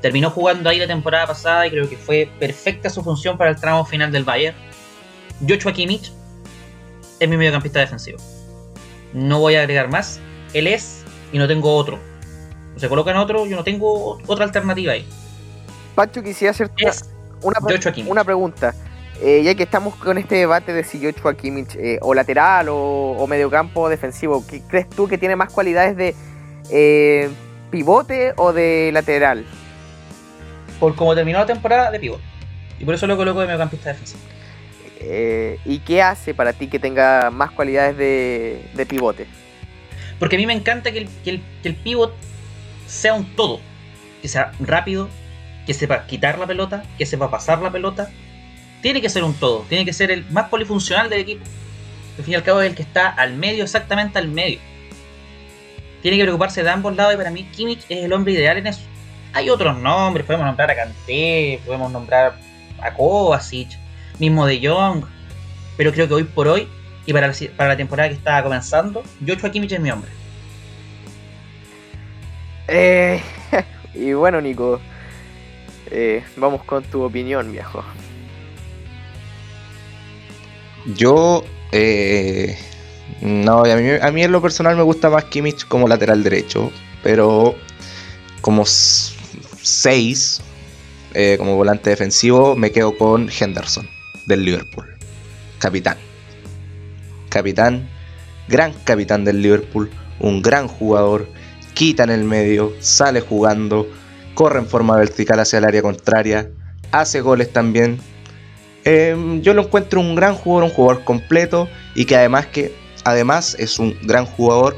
[0.00, 3.56] Terminó jugando ahí la temporada pasada y creo que fue perfecta su función para el
[3.56, 4.56] tramo final del Bayern.
[5.46, 6.12] Joshua Kimmich
[7.20, 8.18] es mi mediocampista defensivo.
[9.12, 10.20] No voy a agregar más.
[10.52, 11.98] Él es y no tengo otro.
[12.76, 15.06] Se colocan otro, yo no tengo otra alternativa ahí.
[15.94, 16.84] Pancho, quisiera hacerte
[17.42, 17.58] una,
[18.06, 18.74] una pregunta.
[19.22, 23.12] Eh, ya que estamos con este debate de si Joshua Kimmich eh, o lateral o,
[23.12, 26.14] o mediocampo defensivo, ¿qué crees tú que tiene más cualidades de
[26.70, 27.30] eh,
[27.70, 29.46] pivote o de lateral?
[30.78, 32.20] por como terminó la temporada de pivot.
[32.78, 34.20] Y por eso lo coloco de mediocampista defensivo.
[34.98, 39.26] Eh, ¿Y qué hace para ti que tenga más cualidades de, pivote?
[40.18, 42.14] Porque a mí me encanta que el, que pivot
[42.86, 43.60] sea un todo.
[44.22, 45.08] Que sea rápido,
[45.66, 48.10] que sepa quitar la pelota, que sepa pasar la pelota.
[48.80, 51.44] Tiene que ser un todo, tiene que ser el más polifuncional del equipo.
[52.18, 54.58] Al fin y al cabo es el que está al medio, exactamente al medio.
[56.02, 58.68] Tiene que preocuparse de ambos lados y para mí Kimmich es el hombre ideal en
[58.68, 58.82] eso.
[59.32, 62.38] Hay otros nombres, podemos nombrar a Kanté, podemos nombrar
[62.80, 63.76] a Kovacic,
[64.18, 65.04] mismo de Jong.
[65.76, 66.68] Pero creo que hoy por hoy
[67.06, 70.10] y para la, para la temporada que está comenzando, Joshua Kimmich es mi hombre.
[72.68, 73.20] Eh,
[73.94, 74.80] y bueno, Nico,
[75.90, 77.84] eh, vamos con tu opinión, viejo.
[80.96, 82.58] Yo, eh,
[83.20, 86.72] no, a mí, a mí en lo personal me gusta más Kimmich como lateral derecho,
[87.02, 87.54] pero
[88.40, 90.42] como 6,
[91.38, 93.95] como volante defensivo, me quedo con Henderson
[94.26, 94.86] del Liverpool,
[95.58, 95.96] capitán.
[97.28, 97.88] Capitán,
[98.48, 101.28] gran capitán del Liverpool, un gran jugador,
[101.74, 103.86] quita en el medio, sale jugando,
[104.34, 106.48] corre en forma vertical hacia el área contraria,
[106.92, 107.98] hace goles también,
[108.84, 113.56] eh, yo lo encuentro un gran jugador, un jugador completo y que además que además
[113.58, 114.76] es un gran jugador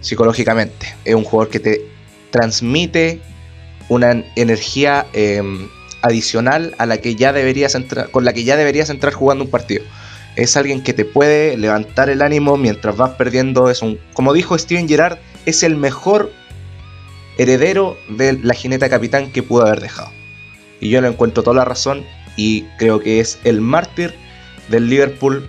[0.00, 0.94] psicológicamente.
[1.04, 1.86] Es un jugador que te
[2.30, 3.20] transmite
[3.88, 5.42] una energía eh,
[6.04, 9.50] adicional a la que ya deberías entrar, con la que ya deberías entrar jugando un
[9.50, 9.82] partido.
[10.36, 13.70] Es alguien que te puede levantar el ánimo mientras vas perdiendo.
[13.70, 16.30] Es un, como dijo Steven Gerrard, es el mejor
[17.38, 20.10] heredero de la jineta capitán que pudo haber dejado.
[20.80, 22.04] Y yo le encuentro toda la razón
[22.36, 24.14] y creo que es el mártir
[24.68, 25.48] del Liverpool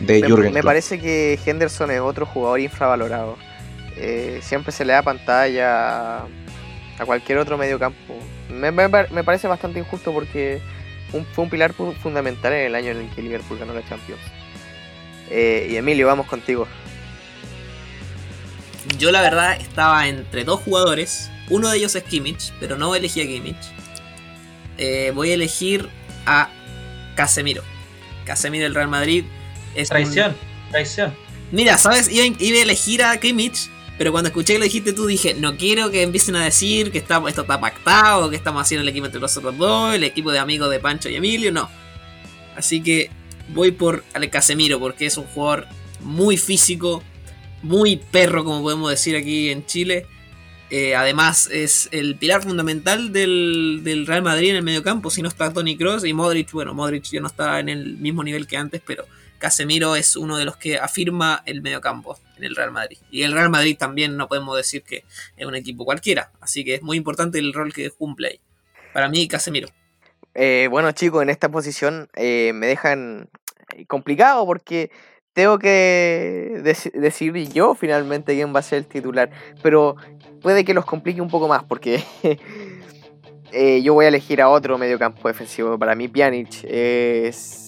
[0.00, 0.64] de Me, Jürgen me Klopp.
[0.64, 3.36] parece que Henderson es otro jugador infravalorado.
[3.96, 6.24] Eh, siempre se le da pantalla
[6.98, 8.14] a cualquier otro mediocampo.
[8.50, 10.60] Me, me, me parece bastante injusto porque
[11.12, 13.86] un- fue un pilar fu- fundamental en el año en el que Liverpool ganó la
[13.88, 14.20] Champions.
[15.30, 16.66] Eh, y Emilio, vamos contigo.
[18.98, 21.30] Yo la verdad estaba entre dos jugadores.
[21.50, 23.56] Uno de ellos es Kimmich, pero no elegí a Kimmich.
[24.78, 25.88] Eh, voy a elegir
[26.26, 26.50] a
[27.14, 27.62] Casemiro.
[28.24, 29.24] Casemiro del Real Madrid.
[29.74, 30.36] Es un- Traición,
[30.70, 31.14] traición.
[31.52, 32.08] Mira, ¿sabes?
[32.10, 35.56] Iba, iba a elegir a Kimmich, Pero cuando escuché que lo dijiste tú, dije, no
[35.56, 39.06] quiero que empiecen a decir que está, esto está pactado, que estamos haciendo el equipo
[39.06, 41.70] entre nosotros dos, el equipo de amigos de Pancho y Emilio, no.
[42.56, 43.10] Así que
[43.48, 45.66] voy por al Casemiro, porque es un jugador
[46.00, 47.02] muy físico,
[47.62, 50.06] muy perro, como podemos decir aquí en Chile.
[50.68, 55.10] Eh, además, es el pilar fundamental del, del Real Madrid en el medio campo.
[55.10, 58.24] Si no está Tony Cross y Modric, bueno, Modric ya no está en el mismo
[58.24, 59.06] nivel que antes, pero
[59.38, 62.98] Casemiro es uno de los que afirma el mediocampo en el Real Madrid.
[63.10, 65.04] Y el Real Madrid también no podemos decir que
[65.36, 66.30] es un equipo cualquiera.
[66.40, 68.40] Así que es muy importante el rol que cumple ahí.
[68.92, 69.68] Para mí, Casemiro.
[70.34, 73.28] Eh, bueno, chicos, en esta posición eh, me dejan
[73.88, 74.90] complicado porque
[75.32, 79.30] tengo que dec- decidir yo finalmente quién va a ser el titular.
[79.62, 79.96] Pero
[80.40, 82.02] puede que los complique un poco más porque
[83.52, 85.78] eh, yo voy a elegir a otro mediocampo defensivo.
[85.78, 87.65] Para mí, Pjanic es.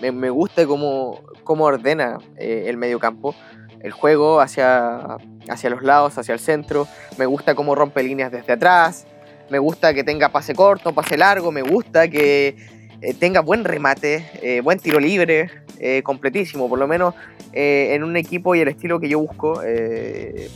[0.00, 3.34] Me, gusta cómo, cómo ordena eh, el mediocampo.
[3.80, 6.86] El juego hacia, hacia los lados, hacia el centro.
[7.18, 9.06] Me gusta cómo rompe líneas desde atrás.
[9.50, 11.52] Me gusta que tenga pase corto, pase largo.
[11.52, 12.56] Me gusta que
[13.00, 16.68] eh, tenga buen remate, eh, buen tiro libre, eh, completísimo.
[16.70, 17.14] Por lo menos
[17.52, 19.60] en un equipo y el estilo que yo busco,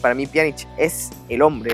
[0.00, 1.72] para mí Pjanic es el hombre.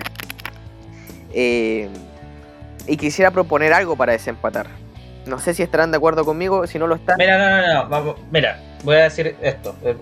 [1.33, 4.84] Y quisiera proponer algo para desempatar.
[5.26, 7.16] No sé si estarán de acuerdo conmigo, si no lo están.
[7.18, 7.88] Mira, no, no, no.
[7.88, 9.74] vamos- Mira, voy a decir esto.
[9.84, 9.96] eh,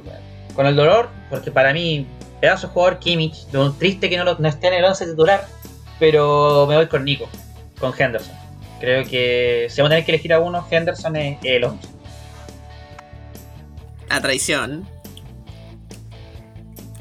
[0.54, 2.06] Con el dolor, porque para mí,
[2.40, 3.46] pedazo de jugador Kimmich,
[3.78, 5.46] triste que no, lo- no esté en el 11 titular,
[5.98, 7.26] pero me voy con Nico,
[7.80, 8.34] con Henderson.
[8.80, 11.88] Creo que si vamos a tener que elegir a uno, Henderson es el 11.
[14.10, 14.86] A traición.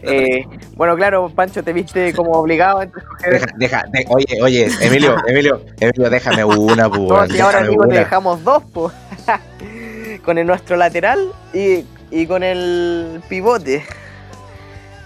[0.03, 3.33] Eh, bueno, claro, Pancho, te viste como obligado a escoger.
[3.33, 7.69] Deja, deja, de- oye, oye, Emilio, Emilio, Emilio, déjame una, pues, No, si ahora déjame
[7.69, 7.99] Nico te una.
[7.99, 8.91] dejamos dos, po.
[10.25, 11.19] con el nuestro lateral
[11.53, 13.83] y, y con el pivote.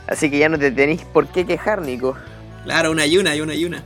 [0.07, 2.15] Así que ya no te tenéis por qué quejar, Nico.
[2.63, 3.83] Claro, una y una y una y una.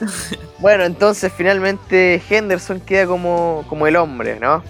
[0.58, 4.62] Bueno, entonces finalmente Henderson queda como, como el hombre, ¿no?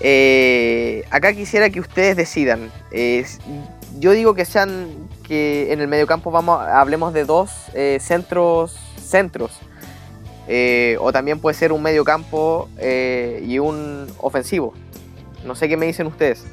[0.00, 2.70] Eh, acá quisiera que ustedes decidan.
[2.90, 3.24] Eh,
[3.98, 4.88] yo digo que sean
[5.26, 9.52] que en el mediocampo vamos hablemos de dos eh, centros centros.
[10.50, 14.72] Eh, o también puede ser un mediocampo eh, y un ofensivo.
[15.44, 16.44] No sé qué me dicen ustedes.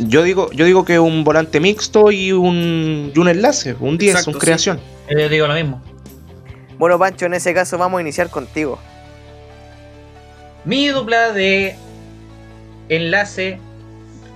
[0.00, 4.10] Yo digo, yo digo que un volante mixto y un, y un enlace, un 10,
[4.10, 4.40] Exacto, un sí.
[4.40, 4.80] creación.
[5.08, 5.82] Yo digo lo mismo.
[6.78, 8.78] Bueno, Pancho, en ese caso vamos a iniciar contigo.
[10.64, 11.76] Mi dupla de
[12.88, 13.60] enlace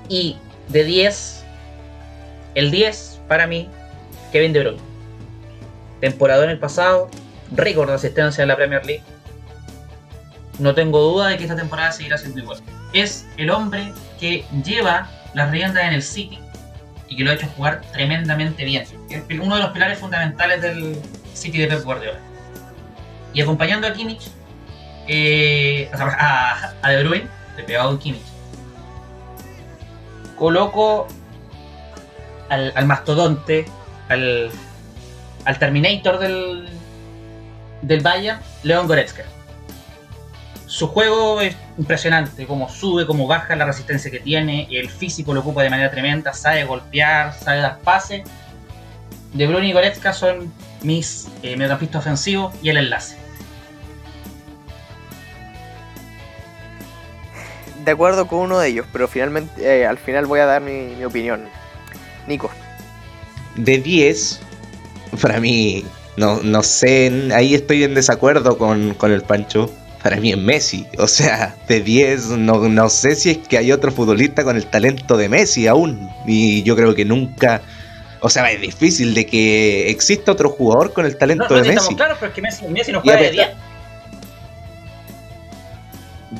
[0.08, 0.36] y
[0.68, 1.44] de 10.
[2.54, 3.68] El 10 para mí,
[4.32, 4.80] Kevin De Bruyne.
[6.00, 7.10] Temporada en el pasado,
[7.52, 9.02] récord de asistencia en la Premier League.
[10.58, 12.58] No tengo duda de que esta temporada seguirá siendo igual.
[12.92, 16.38] Es el hombre que lleva las riendas en el City
[17.08, 18.84] y que lo ha hecho jugar tremendamente bien.
[19.10, 20.96] Es uno de los pilares fundamentales del
[21.32, 22.18] City de Pep Guardiola.
[23.32, 24.30] Y acompañando a Kimmich,
[25.08, 28.33] eh, a, a De Bruyne, de pegado en Kimmich.
[30.36, 31.06] Coloco
[32.48, 33.66] al, mastodonte,
[34.08, 34.50] al,
[35.58, 36.68] Terminator del,
[37.82, 39.24] del Bayern, León Goretzka.
[40.66, 45.40] Su juego es impresionante, como sube, como baja la resistencia que tiene, el físico lo
[45.40, 48.24] ocupa de manera tremenda, sabe golpear, sabe dar pase.
[49.32, 53.23] De Bruyne y Goretzka son mis eh, mediocampistas ofensivos y el enlace.
[57.84, 60.94] De acuerdo con uno de ellos, pero finalmente eh, al final voy a dar mi,
[60.96, 61.44] mi opinión.
[62.26, 62.50] Nico.
[63.56, 64.40] De 10,
[65.20, 65.84] para mí,
[66.16, 69.70] no, no sé, ahí estoy en desacuerdo con, con el Pancho.
[70.02, 70.86] Para mí es Messi.
[70.98, 74.66] O sea, de 10, no, no sé si es que hay otro futbolista con el
[74.66, 76.10] talento de Messi aún.
[76.26, 77.62] Y yo creo que nunca.
[78.20, 81.62] O sea, es difícil de que exista otro jugador con el talento No, no, de
[81.62, 81.78] sí, Messi.
[81.80, 83.63] estamos claros, pero es que Messi, Messi no juega de pesar- 10.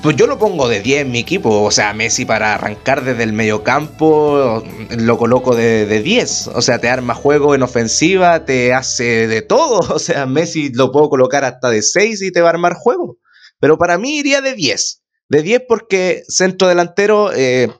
[0.04, 1.62] Pues yo lo pongo de 10 en mi equipo.
[1.62, 4.62] O sea, Messi para arrancar desde el mediocampo
[4.98, 6.48] lo coloco de, de 10.
[6.48, 9.80] O sea, te arma juego en ofensiva, te hace de todo.
[9.94, 13.16] O sea, Messi lo puedo colocar hasta de 6 y te va a armar juego.
[13.58, 15.02] Pero para mí iría de 10.
[15.30, 17.70] De 10 porque centro delantero eh,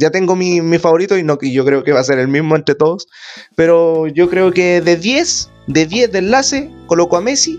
[0.00, 2.56] ya tengo mi, mi favorito y no yo creo que va a ser el mismo
[2.56, 3.06] entre todos.
[3.54, 7.56] Pero yo creo que de 10, de 10 de enlace, coloco a Messi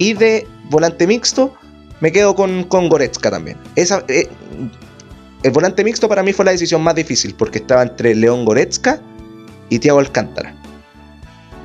[0.00, 1.54] y de volante mixto
[2.00, 3.56] me quedo con, con Goretzka también.
[3.74, 4.28] Esa, eh,
[5.42, 9.00] el volante mixto para mí fue la decisión más difícil porque estaba entre León Goretzka
[9.68, 10.54] y Thiago Alcántara.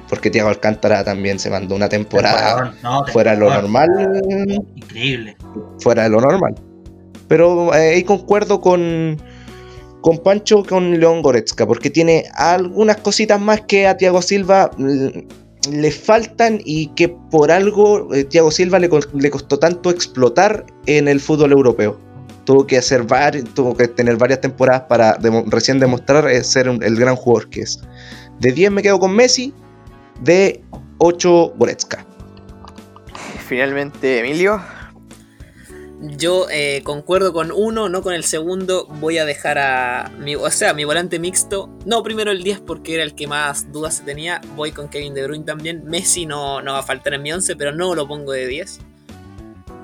[0.10, 3.88] Porque Thiago Alcántara también se mandó una temporada No, fuera de lo normal.
[4.76, 5.38] Increíble.
[5.80, 6.56] Fuera de lo normal.
[7.28, 9.18] Pero eh, ahí concuerdo con,
[10.02, 15.08] con Pancho con León Goretzka, porque tiene algunas cositas más que a Thiago Silva mm,
[15.70, 21.08] le faltan y que por algo eh, Thiago Silva le, le costó tanto explotar en
[21.08, 22.00] el fútbol europeo.
[22.46, 26.96] Tuvo que hacer vari- tuvo que tener varias temporadas para recién demostrar eh, ser el
[26.96, 27.80] gran jugador que es.
[28.40, 29.54] De 10 me quedo con Messi,
[30.22, 30.64] de
[30.98, 32.04] 8 Goretzka.
[33.48, 34.60] Finalmente, Emilio.
[36.04, 38.88] Yo eh, concuerdo con uno, no con el segundo.
[38.88, 41.70] Voy a dejar a mi, o sea, mi volante mixto.
[41.86, 44.42] No, primero el 10 porque era el que más dudas se tenía.
[44.56, 45.84] Voy con Kevin De Bruyne también.
[45.86, 48.80] Messi no, no va a faltar en mi 11, pero no lo pongo de 10.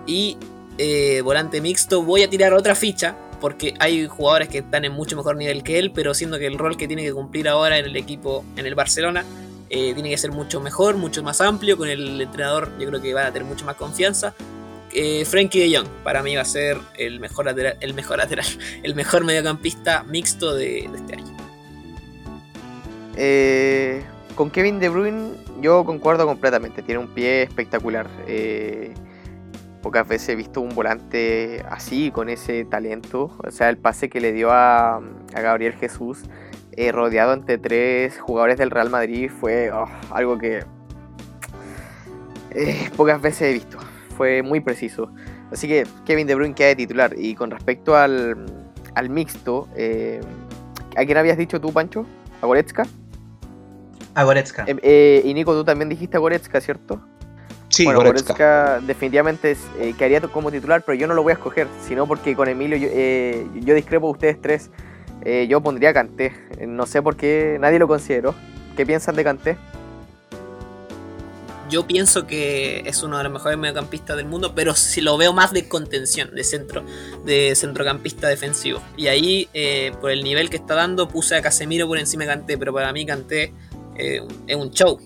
[0.08, 0.38] Y
[0.80, 3.16] eh, volante mixto, voy a tirar otra ficha.
[3.40, 6.58] Porque hay jugadores que están en mucho mejor nivel que él, pero siendo que el
[6.58, 9.24] rol que tiene que cumplir ahora en el equipo, en el Barcelona,
[9.70, 11.78] eh, tiene que ser mucho mejor, mucho más amplio.
[11.78, 14.34] Con el entrenador, yo creo que van a tener mucho más confianza
[14.94, 18.46] eh, Frankie de Jong para mí va a ser el mejor lateral, el mejor lateral,
[18.84, 21.38] el mejor mediocampista mixto de, este año.
[23.16, 24.04] Eh,
[24.36, 28.08] con Kevin De Bruyne yo concuerdo completamente, tiene un pie espectacular.
[28.28, 28.94] Eh,
[29.82, 33.32] pocas veces he visto un volante así, con ese talento.
[33.46, 35.02] O sea, el pase que le dio a,
[35.34, 36.20] Gabriel Jesús,
[36.92, 40.64] rodeado entre tres jugadores del Real Madrid, fue oh, algo que
[42.96, 43.80] pocas veces he visto.
[44.18, 45.12] Fue muy preciso.
[45.52, 47.14] Así que Kevin De Bruyne queda de titular.
[47.18, 48.46] Y con respecto al,
[48.96, 50.20] al mixto, eh,
[50.98, 52.06] ¿a quién habías dicho tú, Pancho?
[52.42, 52.84] ¿A Goretzka?
[54.16, 54.66] A Goretzka.
[54.68, 57.00] Eh, eh, y Nico, tú también dijiste a Goretzka, ¿cierto?
[57.70, 58.34] Sí, bueno, Goretzka.
[58.34, 62.08] Goretzka definitivamente es, eh, quedaría como titular, pero yo no lo voy a escoger, sino
[62.08, 64.72] porque con Emilio yo, eh, yo discrepo de ustedes tres.
[65.24, 65.92] Eh, yo pondría.
[65.92, 66.32] Eh,
[66.68, 68.34] No sé por qué nadie lo consideró.
[68.76, 69.58] ¿Qué piensan de Kanté?
[71.70, 75.34] Yo pienso que es uno de los mejores mediocampistas del mundo, pero si lo veo
[75.34, 76.86] más de contención, de centro,
[77.26, 78.82] de centrocampista defensivo.
[78.96, 82.30] Y ahí, eh, por el nivel que está dando, puse a Casemiro por encima de
[82.30, 83.54] Kanté, pero para mí Kanté
[83.98, 85.00] eh, es un show.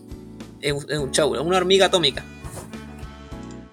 [0.61, 2.23] Es un, es un show, es una hormiga atómica.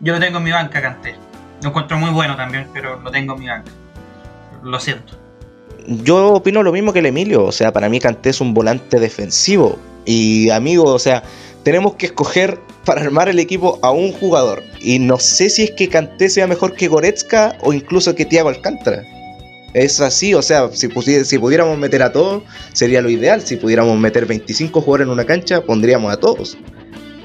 [0.01, 1.15] Yo lo tengo en mi banca, Canté.
[1.63, 3.71] Lo encuentro muy bueno también, pero lo tengo en mi banca.
[4.63, 5.15] Lo siento.
[5.87, 8.99] Yo opino lo mismo que el Emilio, o sea, para mí Kanté es un volante
[8.99, 9.79] defensivo.
[10.05, 11.23] Y amigo, o sea,
[11.63, 14.63] tenemos que escoger para armar el equipo a un jugador.
[14.81, 18.49] Y no sé si es que Kanté sea mejor que Goretzka o incluso que Thiago
[18.49, 19.05] Alcántara.
[19.75, 20.89] Es así, o sea, si,
[21.25, 22.43] si pudiéramos meter a todos,
[22.73, 23.43] sería lo ideal.
[23.43, 26.57] Si pudiéramos meter 25 jugadores en una cancha, pondríamos a todos.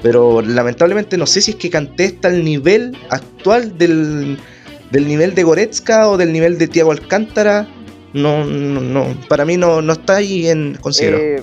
[0.02, 4.38] Pero lamentablemente no sé si es que Kanté está al nivel actual del,
[4.92, 7.66] nivel de Goretzka o del nivel de Thiago Alcántara.
[8.12, 11.16] No, no, no, para mí no, no está ahí en considero.
[11.16, 11.42] Eh,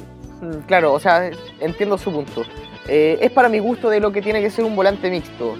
[0.67, 2.43] claro, o sea, entiendo su punto.
[2.87, 5.55] Eh, es para mi gusto de lo que tiene que ser un volante mixto.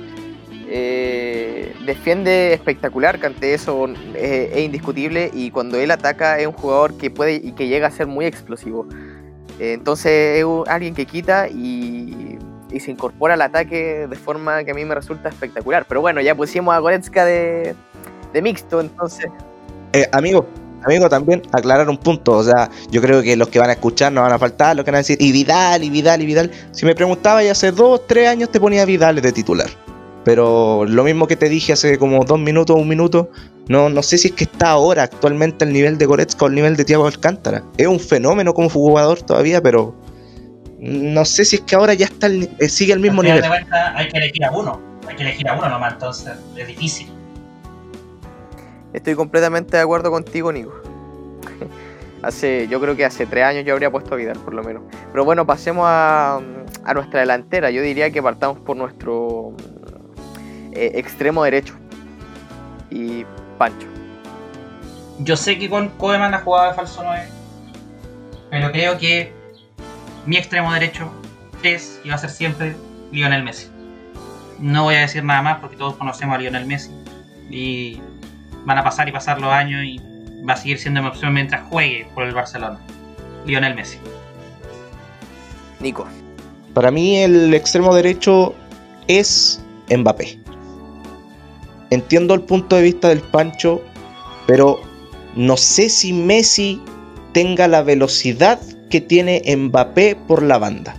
[0.73, 6.97] Eh, defiende espectacular, Kanté eso eh, es indiscutible y cuando él ataca es un jugador
[6.97, 8.88] que puede y que llega a ser muy explosivo.
[9.60, 12.39] Entonces es alguien que quita y,
[12.71, 15.86] y se incorpora al ataque de forma que a mí me resulta espectacular.
[15.88, 17.75] Pero bueno, ya pusimos a Goretzka de,
[18.34, 19.29] de mixto, entonces
[19.93, 20.07] Eh,
[20.84, 22.34] amigo, también aclarar un punto.
[22.34, 24.84] O sea, yo creo que los que van a escuchar no van a faltar, los
[24.86, 26.52] que van a decir, y Vidal, y Vidal, y Vidal.
[26.72, 29.67] Si me preguntaba, ya hace dos, tres años te ponía Vidal de titular.
[30.24, 33.32] Pero lo mismo que te dije hace como dos minutos, un minuto,
[33.67, 36.54] no, no sé si es que está ahora actualmente al nivel de Goretzka o al
[36.56, 37.63] nivel de Thiago Alcántara.
[37.78, 39.96] Es un fenómeno como jugador todavía, pero
[40.80, 43.41] no sé si es que ahora ya está ni- eh, sigue al mismo nivel.
[43.41, 44.80] de hay que elegir a uno.
[45.08, 47.08] Hay que elegir a uno nomás, entonces es difícil.
[48.93, 50.73] Estoy completamente de acuerdo contigo, Nico.
[52.21, 54.84] hace, yo creo que hace tres años yo habría puesto a Vidal, por lo menos.
[55.12, 56.41] Pero bueno, pasemos a,
[56.84, 57.71] a nuestra delantera.
[57.71, 59.54] Yo diría que partamos por nuestro
[60.73, 61.75] eh, extremo derecho.
[62.89, 63.25] Y
[63.58, 63.88] Pancho.
[65.19, 67.23] Yo sé que con Koeman la jugaba de falso 9,
[68.49, 69.32] pero creo que
[70.25, 71.12] mi extremo derecho
[71.63, 72.75] es y va a ser siempre
[73.12, 73.67] Lionel Messi.
[74.60, 76.91] No voy a decir nada más porque todos conocemos a Lionel Messi
[77.49, 78.01] y
[78.65, 80.00] van a pasar y pasar los años y
[80.47, 82.80] va a seguir siendo mi opción mientras juegue por el Barcelona.
[83.45, 83.97] Lionel Messi.
[85.80, 86.08] Nico.
[86.74, 88.55] Para mí el extremo derecho
[89.07, 90.39] es Mbappé.
[91.89, 93.82] Entiendo el punto de vista del Pancho,
[94.47, 94.80] pero
[95.36, 96.82] no sé si Messi
[97.34, 98.59] tenga la velocidad
[98.89, 100.95] que tiene Mbappé por la banda.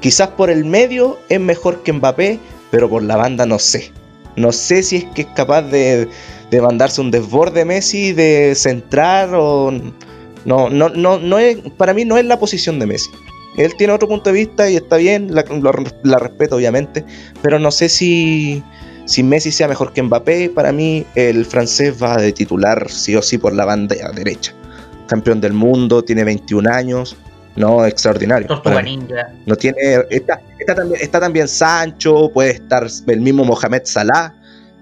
[0.00, 2.40] Quizás por el medio es mejor que Mbappé,
[2.70, 3.92] pero por la banda no sé.
[4.36, 6.08] No sé si es que es capaz de,
[6.56, 9.70] de mandarse un desborde Messi, de centrar o...
[10.46, 13.10] No, no, no, no es, para mí no es la posición de Messi.
[13.58, 15.44] Él tiene otro punto de vista y está bien, la,
[16.02, 17.04] la respeto obviamente,
[17.42, 18.62] pero no sé si,
[19.04, 20.50] si Messi sea mejor que Mbappé.
[20.50, 24.54] Para mí el francés va de titular sí o sí por la banda derecha.
[25.08, 27.16] campeón del mundo, tiene 21 años.
[27.56, 28.46] No, extraordinario.
[28.46, 29.32] Tortuga Ninja.
[29.46, 29.78] No tiene.
[30.10, 34.34] Está, está, también, está también Sancho, puede estar el mismo Mohamed Salah,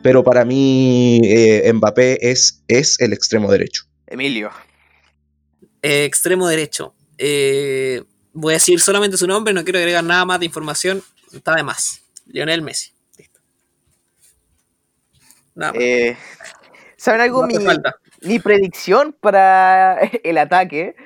[0.05, 3.85] pero para mí eh, Mbappé es, es el extremo derecho.
[4.07, 4.51] Emilio.
[5.81, 6.95] Eh, extremo derecho.
[7.17, 11.03] Eh, voy a decir solamente su nombre, no quiero agregar nada más de información.
[11.33, 12.03] Está de más.
[12.27, 12.93] Lionel Messi.
[13.17, 13.41] Listo.
[15.55, 15.83] Nada más.
[15.83, 16.19] Eh,
[16.99, 17.41] ¿Saben algo?
[17.41, 17.97] No mi, falta.
[18.21, 20.97] mi predicción para el ataque.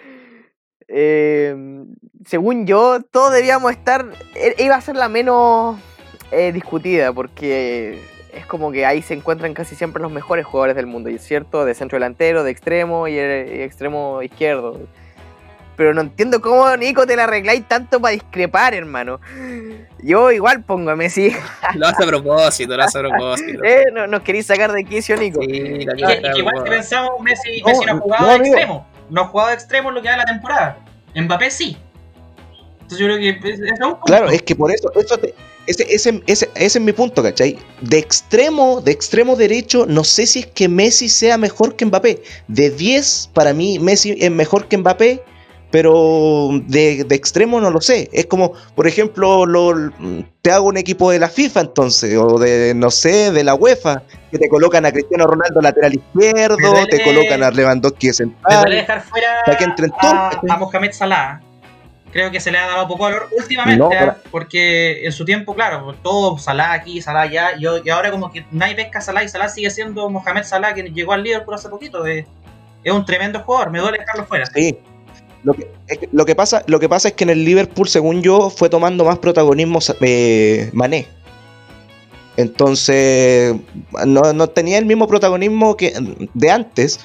[0.88, 1.55] eh,
[2.26, 4.11] según yo, todos debíamos estar.
[4.34, 5.78] e- Iba a ser la menos
[6.32, 10.86] eh, discutida, porque es como que ahí se encuentran casi siempre los mejores jugadores del
[10.86, 14.80] mundo, y es cierto, de centro delantero, de extremo y, el- y extremo izquierdo.
[15.76, 19.20] Pero no entiendo cómo, Nico, te la arregláis tanto para discrepar, hermano.
[20.02, 21.32] Yo igual pongo a Messi.
[21.74, 23.62] Lo hace a propósito, lo hace a propósito.
[23.64, 25.40] Eh, no, ¿Nos queréis sacar de quicio, Nico?
[25.40, 26.64] Sí, Y que, y que igual que propósito.
[26.64, 28.54] pensamos, Messi, No, Messi no ha jugado no, de amigo.
[28.56, 28.86] extremo.
[29.08, 30.78] No ha jugado de extremo en lo que da la temporada.
[31.14, 31.76] Mbappé sí.
[32.80, 34.00] Entonces yo creo que es, es un punto.
[34.06, 35.34] Claro, es que por eso, eso te-
[35.68, 37.58] ese, ese, ese, ese es mi punto, ¿cachai?
[37.80, 42.22] De extremo, de extremo derecho, no sé si es que Messi sea mejor que Mbappé.
[42.48, 45.22] De 10, para mí, Messi es mejor que Mbappé,
[45.70, 48.08] pero de, de extremo no lo sé.
[48.12, 49.74] Es como, por ejemplo, lo-
[50.40, 54.02] te hago un equipo de la FIFA entonces, o de, no sé, de la UEFA,
[54.30, 58.60] que te colocan a Cristiano Ronaldo lateral izquierdo, duele- te colocan a Lewandowski Me central.
[58.62, 60.50] duele dejar fuera Para que entren todos, a, ¿cachai?
[60.50, 61.42] a Mohamed Salah.
[62.12, 65.54] Creo que se le ha dado poco valor últimamente, No, para- porque en su tiempo,
[65.54, 69.02] claro, pues, todo Salah aquí, Salah allá, y, y ahora como que nadie pesca a
[69.02, 72.06] Salah y Salah sigue siendo Mohamed Salah que llegó al Liverpool hace poquito.
[72.06, 72.24] Es,
[72.82, 74.46] es un tremendo jugador, me duele dejarlo fuera.
[74.46, 74.78] Sí.
[75.44, 75.70] Lo que-
[76.12, 79.04] lo, que pasa, lo que pasa es que en el Liverpool, según yo, fue tomando
[79.04, 81.06] más protagonismo eh, Mané.
[82.36, 83.54] Entonces,
[84.06, 85.92] no, no tenía el mismo protagonismo que
[86.34, 87.00] de antes.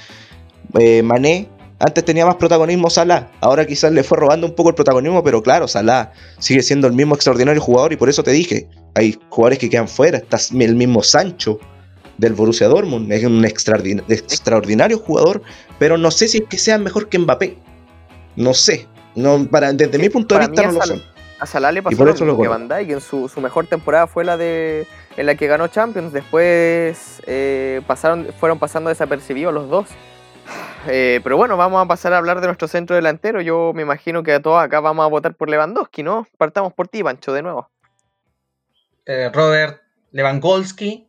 [0.79, 1.47] eh, Mané,
[1.85, 3.29] antes tenía más protagonismo Salah.
[3.41, 6.93] Ahora quizás le fue robando un poco el protagonismo, pero claro, Salah sigue siendo el
[6.93, 10.17] mismo extraordinario jugador y por eso te dije, hay jugadores que quedan fuera.
[10.19, 11.59] Está el mismo Sancho
[12.17, 15.41] del Borussia Dortmund, es un extraordin- extraordinario jugador,
[15.79, 17.57] pero no sé si es que sea mejor que Mbappé.
[18.35, 18.87] No sé.
[19.15, 21.01] No, para, desde mi punto de vista no lo sé.
[21.39, 22.47] A Salah le pasó por lo eso lo mismo que.
[22.49, 22.91] Van Dijk.
[22.91, 26.13] En su, su mejor temporada fue la de en la que ganó Champions.
[26.13, 29.87] Después eh, pasaron, fueron pasando desapercibidos los dos.
[30.87, 33.41] Eh, pero bueno, vamos a pasar a hablar de nuestro centro delantero.
[33.41, 36.27] Yo me imagino que a todos acá vamos a votar por Lewandowski, ¿no?
[36.37, 37.69] Partamos por ti, Pancho, de nuevo.
[39.05, 39.81] eh, Robert
[40.11, 41.07] Lewandowski,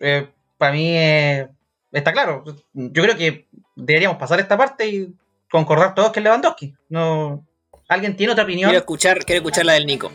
[0.00, 1.48] eh, para mí eh,
[1.92, 2.44] está claro.
[2.72, 5.14] Yo creo que deberíamos pasar esta parte y
[5.50, 6.74] concordar todos que es Lewandowski.
[6.88, 7.44] No,
[7.88, 8.70] ¿Alguien tiene otra opinión?
[8.70, 10.10] Quiero escuchar, quiero escuchar la del Nico.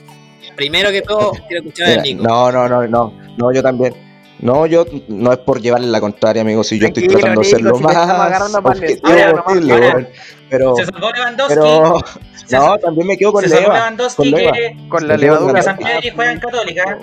[0.56, 2.24] Primero que todo, quiero escuchar la del Nico.
[2.24, 3.14] no, no, no, no.
[3.38, 4.09] No, yo también.
[4.40, 6.64] No, yo no es por llevarle la contraria, amigo.
[6.64, 10.08] Si yo estoy tratando de ser lo si más objetivo posible.
[10.50, 11.54] Pero, Se salvó Lewandowski.
[11.56, 12.00] pero,
[12.46, 13.74] se, no, también me quedo con se salvó Leva.
[13.76, 14.52] Lewandowski con Leva.
[14.54, 15.62] que, Con la levadura.
[15.62, 16.98] San Pedro juega en Católica.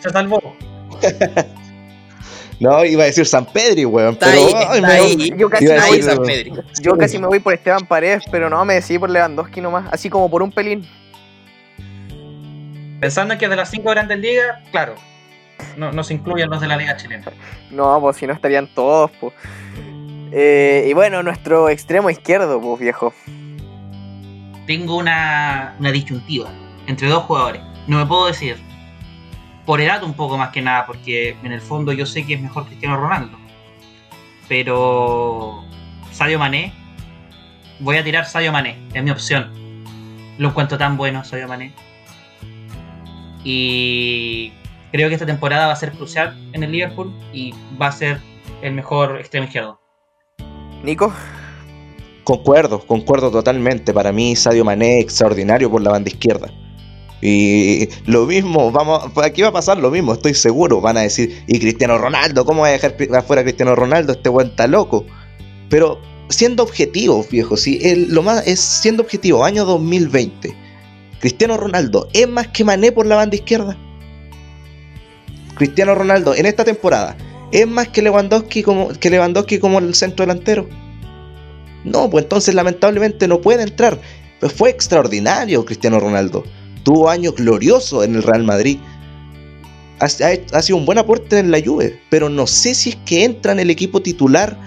[0.00, 0.40] Se salvó.
[2.60, 4.12] No, iba a decir San Pedri, weón.
[4.12, 5.32] Está pero, ahí, ay, está me- ahí.
[5.36, 6.52] Yo casi Iba a me Ahí voy, decir- San Pedri.
[6.80, 9.86] yo casi me voy por Esteban Paredes, pero no, me decidí por Lewandowski nomás.
[9.90, 10.86] Así como por un pelín.
[13.00, 14.94] Pensando en que de las cinco grandes ligas, claro,
[15.76, 17.24] no, no se incluyen los de la Liga Chilena.
[17.70, 19.32] No, pues si no estarían todos, pues.
[20.32, 23.12] Eh, y bueno, nuestro extremo izquierdo, pues viejo.
[24.66, 26.50] Tengo una, una disyuntiva
[26.86, 27.62] entre dos jugadores.
[27.86, 28.56] No me puedo decir.
[29.66, 32.40] Por edad un poco más que nada, porque en el fondo yo sé que es
[32.40, 33.38] mejor Cristiano Ronaldo.
[34.48, 35.64] Pero
[36.10, 36.72] Sadio Mané,
[37.78, 39.52] voy a tirar Sadio Mané, es mi opción.
[40.38, 41.72] Lo encuentro tan bueno Sadio Mané.
[43.44, 44.52] Y
[44.92, 48.20] creo que esta temporada va a ser crucial en el Liverpool y va a ser
[48.62, 49.80] el mejor extremo izquierdo.
[50.84, 51.12] Nico,
[52.24, 53.92] Concuerdo, concuerdo totalmente.
[53.92, 56.48] Para mí, Sadio Mané extraordinario por la banda izquierda.
[57.20, 60.80] Y lo mismo, vamos, aquí va a pasar lo mismo, estoy seguro.
[60.80, 64.12] Van a decir, y Cristiano Ronaldo, ¿cómo va a dejar afuera a Cristiano Ronaldo?
[64.12, 65.04] Este weón está loco.
[65.68, 70.54] Pero siendo objetivos, viejo, sí, el- lo más es siendo objetivo, año 2020.
[71.20, 73.76] Cristiano Ronaldo es más que Mané por la banda izquierda.
[75.62, 77.16] Cristiano Ronaldo en esta temporada
[77.52, 80.68] es más que Lewandowski como, que Lewandowski como el centro delantero.
[81.84, 83.96] No, pues entonces lamentablemente no puede entrar.
[84.40, 86.42] Pues fue extraordinario Cristiano Ronaldo.
[86.82, 88.78] Tuvo años gloriosos en el Real Madrid.
[90.00, 92.96] Ha, ha- ha sido un buen aporte en la Juve, pero no sé si es
[93.06, 94.58] que entra en el equipo titular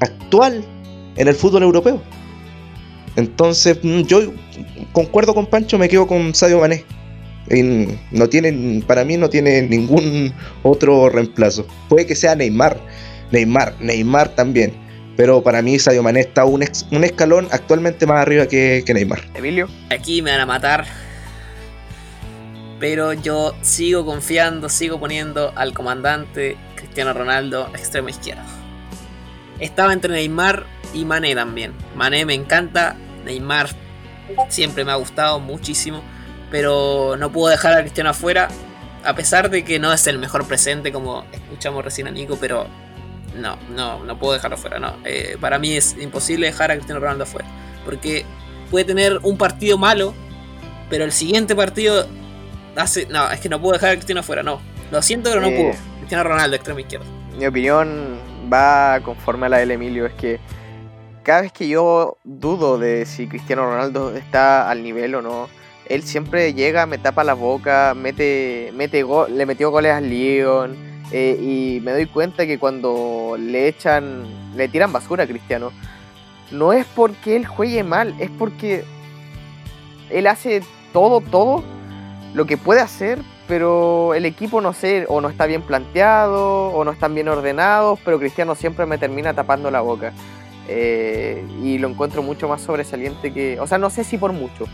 [0.00, 0.62] actual
[1.16, 2.02] en el fútbol europeo.
[3.16, 4.30] Entonces, mm, yo
[4.92, 6.84] concuerdo con Pancho, me quedo con Sadio Mané.
[7.48, 10.32] No tiene, para mí no tiene ningún
[10.62, 11.66] otro reemplazo.
[11.88, 12.78] Puede que sea Neymar,
[13.30, 14.72] Neymar, Neymar también.
[15.16, 18.94] Pero para mí Sadio Mané está un, ex- un escalón actualmente más arriba que, que
[18.94, 19.20] Neymar.
[19.34, 19.68] Emilio.
[19.90, 20.84] Aquí me van a matar.
[22.80, 28.42] Pero yo sigo confiando, sigo poniendo al comandante Cristiano Ronaldo extremo izquierdo.
[29.60, 31.72] Estaba entre Neymar y Mané también.
[31.94, 33.68] Mané me encanta, Neymar
[34.48, 36.02] siempre me ha gustado muchísimo,
[36.54, 38.46] pero no puedo dejar a Cristiano afuera,
[39.02, 42.68] a pesar de que no es el mejor presente como escuchamos recién a Nico, pero
[43.36, 44.94] no, no, no puedo dejarlo afuera, no.
[45.04, 47.48] Eh, para mí es imposible dejar a Cristiano Ronaldo afuera,
[47.84, 48.24] porque
[48.70, 50.14] puede tener un partido malo,
[50.88, 52.06] pero el siguiente partido
[52.76, 53.06] hace.
[53.06, 54.60] No, es que no puedo dejar a Cristiano afuera, no.
[54.92, 55.56] Lo siento, pero no Eh.
[55.60, 55.82] puedo.
[55.98, 57.06] Cristiano Ronaldo, extremo izquierdo.
[57.36, 58.16] Mi opinión
[58.52, 60.06] va conforme a la del Emilio.
[60.06, 60.38] Es que
[61.24, 65.48] cada vez que yo dudo de si Cristiano Ronaldo está al nivel o no,
[65.88, 70.76] él siempre llega, me tapa la boca, mete, mete go- le metió goles al Lyon.
[71.12, 74.24] eh, y me doy cuenta que cuando le echan,
[74.56, 75.70] le tiran basura a Cristiano,
[76.50, 78.84] no es porque él juegue mal, es porque
[80.10, 80.62] él hace
[80.92, 81.62] todo, todo
[82.34, 86.84] lo que puede hacer, pero el equipo no sé, o no está bien planteado, o
[86.84, 90.12] no están bien ordenados, pero Cristiano siempre me termina tapando la boca.
[90.66, 93.60] Eh, y lo encuentro mucho más sobresaliente que.
[93.60, 94.64] O sea, no sé si por mucho,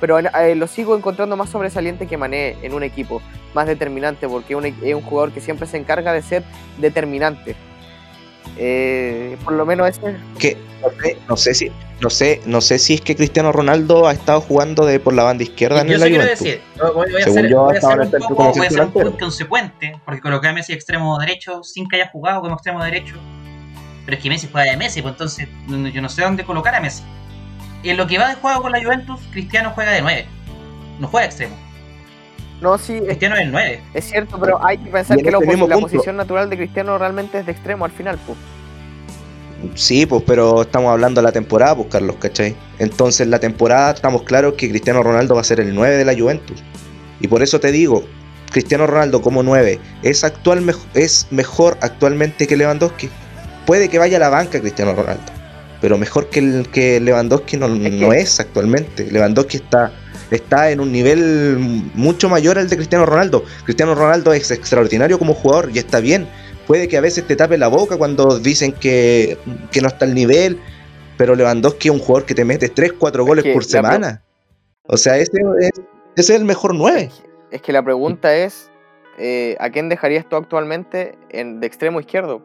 [0.00, 3.20] pero eh, lo sigo encontrando más sobresaliente que Mané en un equipo,
[3.54, 6.42] más determinante, porque es un, es un jugador que siempre se encarga de ser
[6.78, 7.54] determinante.
[8.56, 10.16] Eh, por lo menos ese.
[10.38, 14.08] Que no sé, no sé si, no sé, no sé si es que Cristiano Ronaldo
[14.08, 16.26] ha estado jugando de por la banda izquierda en yo Juventus.
[16.26, 18.80] decir, voy, voy a Según hacer, yo, voy a ahora un poco, voy a hacer
[18.80, 22.82] un poco inconsecuente, porque coloqué a Messi extremo derecho sin que haya jugado como extremo
[22.82, 23.16] derecho.
[24.04, 26.80] Pero es que Messi juega de Messi, pues entonces yo no sé dónde colocar a
[26.80, 27.02] Messi.
[27.82, 30.26] En lo que va de juego con la Juventus, Cristiano juega de 9.
[30.98, 31.56] No juega de extremo.
[32.60, 33.80] No, sí, Cristiano es el 9.
[33.94, 36.50] es cierto, pero hay que pensar Y en que la, este la punto- posición natural
[36.50, 38.36] de Cristiano realmente es de extremo al final, pues.
[39.74, 42.54] Sí, pues, pero estamos hablando de la temporada, pues, Carlos, ¿cachai?
[42.78, 46.14] Entonces, la temporada estamos claros que Cristiano Ronaldo va a ser el 9 de la
[46.14, 46.62] Juventus.
[47.20, 48.04] Y por eso te digo,
[48.50, 50.64] Cristiano Ronaldo como 9 es, actual,
[50.94, 53.10] es mejor actualmente que Lewandowski.
[53.66, 55.22] Puede que vaya a la banca Cristiano Ronaldo,
[55.80, 59.10] pero mejor que, el, que Lewandowski no, es actualmente.
[59.10, 59.92] Lewandowski está,
[60.30, 61.58] está en un nivel
[61.94, 63.44] mucho mayor al de Cristiano Ronaldo.
[63.64, 66.28] Cristiano Ronaldo es extraordinario como jugador y está bien.
[66.66, 69.38] Puede que a veces te tape la boca cuando dicen que,
[69.72, 70.60] que no está al nivel,
[71.16, 74.22] pero Lewandowski es un jugador que te mete 3, 4 goles que por semana.
[74.84, 75.70] O sea, ese es,
[76.16, 77.10] ese es el mejor 9.
[77.50, 78.70] Es que la pregunta es,
[79.18, 82.42] eh, ¿a quién dejarías tú actualmente en, de extremo izquierdo?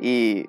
[0.00, 0.46] Y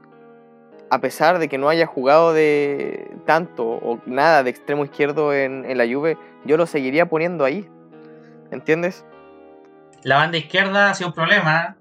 [0.89, 5.65] a pesar de que no haya jugado de tanto o nada de extremo izquierdo en,
[5.65, 7.69] en la Juve, yo lo seguiría poniendo ahí.
[8.51, 9.05] ¿Entiendes?
[10.03, 11.75] La banda izquierda ha sido un problema.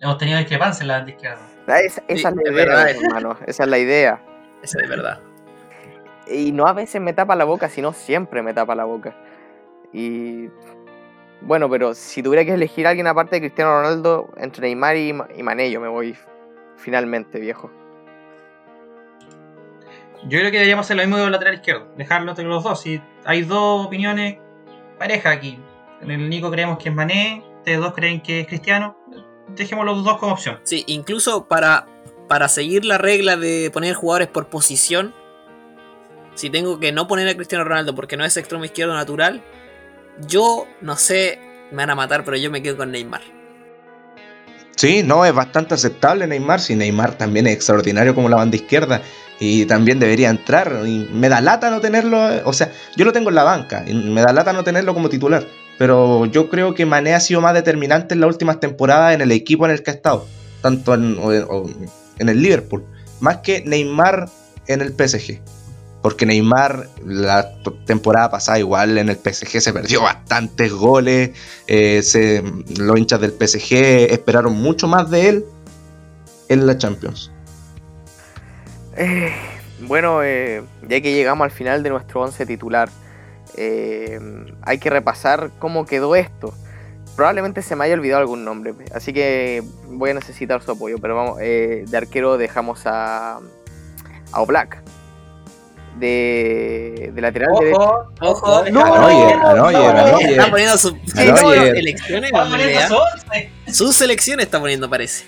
[0.00, 1.40] Hemos tenido discrepancia en la banda izquierda.
[1.66, 2.90] Ah, Esa, esa Sí, es la es idea, verdad.
[2.90, 3.36] hermano.
[3.46, 4.20] Esa es la idea.
[4.62, 5.20] Esa es verdad.
[6.28, 9.14] Y no a veces me tapa la boca, sino siempre me tapa la boca.
[9.92, 10.48] Y
[11.40, 15.14] bueno, pero si tuviera que elegir a alguien aparte de Cristiano Ronaldo, entre Neymar y,
[15.36, 16.16] y Mané, yo me voy
[16.76, 17.70] finalmente, viejo.
[20.24, 21.88] Yo creo que deberíamos hacer lo mismo del lateral izquierdo.
[21.96, 22.80] Dejarlo entre los dos.
[22.80, 24.38] Si hay dos opiniones
[24.98, 25.58] pareja aquí.
[26.00, 27.44] El Nico creemos que es Mané.
[27.58, 28.96] Ustedes dos creen que es Cristiano.
[29.48, 30.60] Dejemos los dos como opción.
[30.62, 31.86] Sí, incluso para,
[32.28, 35.14] para seguir la regla de poner jugadores por posición,
[36.34, 39.42] si tengo que no poner a Cristiano Ronaldo porque no es extremo izquierdo natural,
[40.26, 43.41] yo no sé, me van a matar, pero yo me quedo con Neymar.
[44.76, 46.60] Sí, no, es bastante aceptable Neymar.
[46.60, 49.02] Si Neymar también es extraordinario como la banda izquierda
[49.38, 50.82] y también debería entrar.
[50.86, 53.84] Y me da lata no tenerlo, eh, o sea, yo lo tengo en la banca
[53.86, 55.46] y me da lata no tenerlo como titular.
[55.78, 59.32] Pero yo creo que Mané ha sido más determinante en las últimas temporadas en el
[59.32, 60.26] equipo en el que ha estado,
[60.60, 61.18] tanto en,
[62.18, 62.84] en el Liverpool,
[63.20, 64.28] más que Neymar
[64.68, 65.40] en el PSG.
[66.02, 67.54] Porque Neymar la
[67.86, 71.30] temporada pasada igual en el PSG se perdió bastantes goles.
[71.68, 72.42] eh,
[72.78, 75.44] los hinchas del PSG esperaron mucho más de él
[76.48, 77.30] en la Champions.
[78.96, 79.32] Eh,
[79.82, 82.90] bueno, eh, ya que llegamos al final de nuestro once titular,
[83.56, 86.52] hay que repasar cómo quedó esto.
[87.14, 90.98] Probablemente se me haya olvidado algún nombre, así que voy a necesitar su apoyo.
[90.98, 93.38] Pero vamos, de arquero dejamos a,
[94.32, 94.82] a Oblak.
[95.98, 97.78] De, de lateral derecho.
[97.78, 98.30] Ojo, ojo.
[98.30, 100.30] Ojo, deja- Anoyer, Anoyer, Anoyer.
[100.30, 102.88] Está poniendo su- Anoyer.
[103.72, 105.24] sus selecciones está poniendo, parece.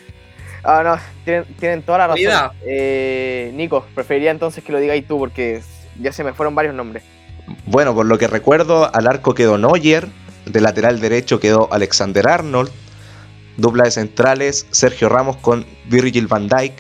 [0.63, 2.23] Ah, no, tienen, tienen toda la razón.
[2.25, 2.53] Cuidado.
[2.67, 5.61] Eh, Nico, preferiría entonces que lo digáis tú porque
[6.01, 7.03] ya se me fueron varios nombres.
[7.67, 10.09] Bueno, por lo que recuerdo, al arco quedó Neuer,
[10.47, 12.71] de lateral derecho quedó Alexander Arnold,
[13.59, 16.73] dupla de centrales Sergio Ramos con Virgil van Dijk,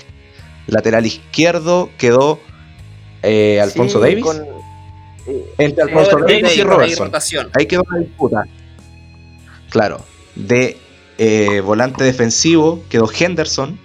[0.66, 2.40] Lateral izquierdo quedó
[3.24, 4.24] eh, Alfonso Sí, Davis.
[4.24, 4.42] con-
[5.26, 7.12] eh, Entre sí, Alfonso Robert Davis Davis, y Robertson.
[7.54, 8.44] Ahí quedó la disputa.
[9.70, 10.00] Claro.
[10.34, 10.76] De
[11.18, 13.78] eh, volante defensivo quedó Henderson.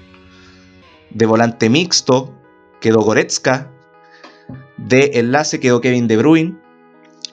[1.12, 2.34] De volante mixto
[2.82, 3.72] quedó Goretzka.
[4.78, 6.56] De enlace quedó Kevin De Bruyne.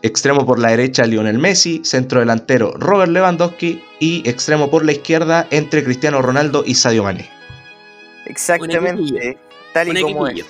[0.02, 1.80] Extremo por la derecha Lionel Messi.
[1.84, 3.82] Centro delantero Robert Lewandowski.
[4.00, 7.30] Y extremo por la izquierda entre Cristiano Ronaldo y Sadio Mané.
[8.26, 9.38] Exactamente,
[9.72, 10.44] tal y como es.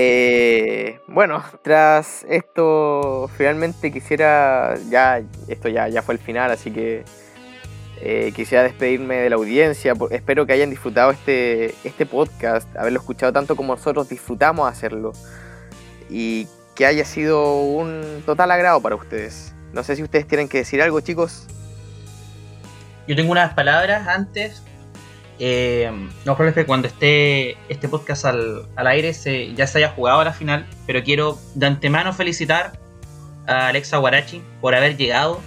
[0.00, 7.04] Eh, bueno, tras esto, finalmente quisiera, ya, esto ya, ya fue el final, así que
[8.00, 9.94] eh, quisiera despedirme de la audiencia.
[10.12, 15.14] Espero que hayan disfrutado este, este podcast, haberlo escuchado tanto como nosotros disfrutamos hacerlo
[16.08, 16.46] y
[16.76, 19.52] que haya sido un total agrado para ustedes.
[19.72, 21.48] No sé si ustedes tienen que decir algo, chicos.
[23.08, 24.62] Yo tengo unas palabras antes.
[25.40, 25.90] Eh,
[26.24, 30.20] no creo que cuando esté este podcast al, al aire se, ya se haya jugado
[30.20, 32.72] a la final, pero quiero de antemano felicitar
[33.46, 35.40] a Alexa Guarachi por haber llegado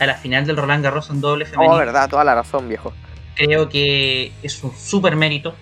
[0.00, 1.74] a la final del Roland Garros en doble femenino.
[1.74, 2.92] Oh, verdad, toda la razón, viejo.
[3.34, 5.54] Creo que es un súper mérito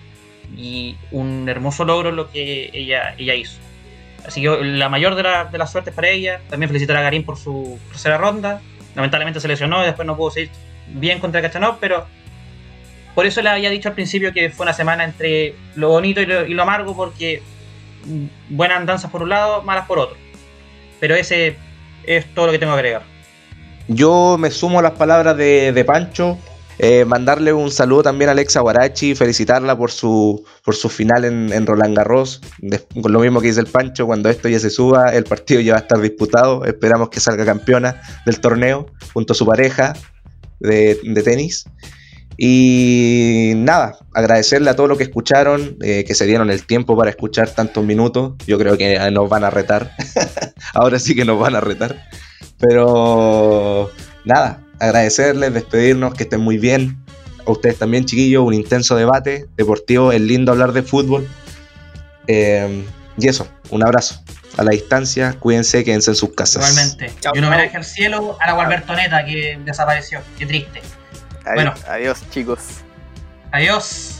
[0.57, 3.59] y un hermoso logro lo que ella, ella hizo.
[4.25, 6.41] Así que la mayor de, la- de las suertes para ella.
[6.49, 8.61] También felicitar a Garín por su tercera ronda.
[8.95, 10.49] Lamentablemente se lesionó y después no pudo seguir
[10.87, 12.05] bien contra Kachanov, pero
[13.15, 16.25] por eso le había dicho al principio que fue una semana entre lo bonito y
[16.25, 17.41] lo, amargo, porque
[18.03, 20.17] mm, buenas andanzas por un lado, malas por otro.
[20.99, 21.55] Pero ese
[22.03, 23.03] es todo lo que tengo que agregar.
[23.87, 26.37] Yo me sumo a las palabras de, Pancho.
[26.77, 31.65] eh, mandarle un saludo también a Alexa Guarachi, felicitarla por su, por su final en,
[31.65, 32.41] Roland Garros.
[33.01, 35.73] Con lo mismo que dice el Pancho, cuando esto ya se suba, el partido ya
[35.73, 36.65] va a estar disputado.
[36.65, 39.93] Esperamos que salga campeona del torneo junto a su pareja
[40.59, 41.65] de tenis.
[42.37, 47.09] Y nada, agradecerle a todos los que escucharon, eh, que se dieron el tiempo para
[47.09, 48.33] escuchar tantos minutos.
[48.45, 49.91] Yo creo que nos van a retar.
[50.73, 51.95] Ahora sí que nos van a retar.
[52.59, 53.89] Pero
[54.25, 56.97] nada, agradecerles, despedirnos, que estén muy bien.
[57.45, 61.27] A ustedes también, chiquillos, un intenso debate deportivo, es lindo hablar de fútbol.
[62.27, 62.83] Eh,
[63.17, 64.21] y eso, un abrazo.
[64.57, 66.69] A la distancia, cuídense, quédense en sus casas.
[66.69, 67.13] Igualmente.
[67.21, 70.21] Chao, y un homenaje al cielo a la Gualberto Neta que desapareció.
[70.39, 70.81] Qué triste.
[71.45, 71.73] Adi- Bueno.
[71.87, 72.83] Adiós, chicos.
[73.51, 74.14] Adiós.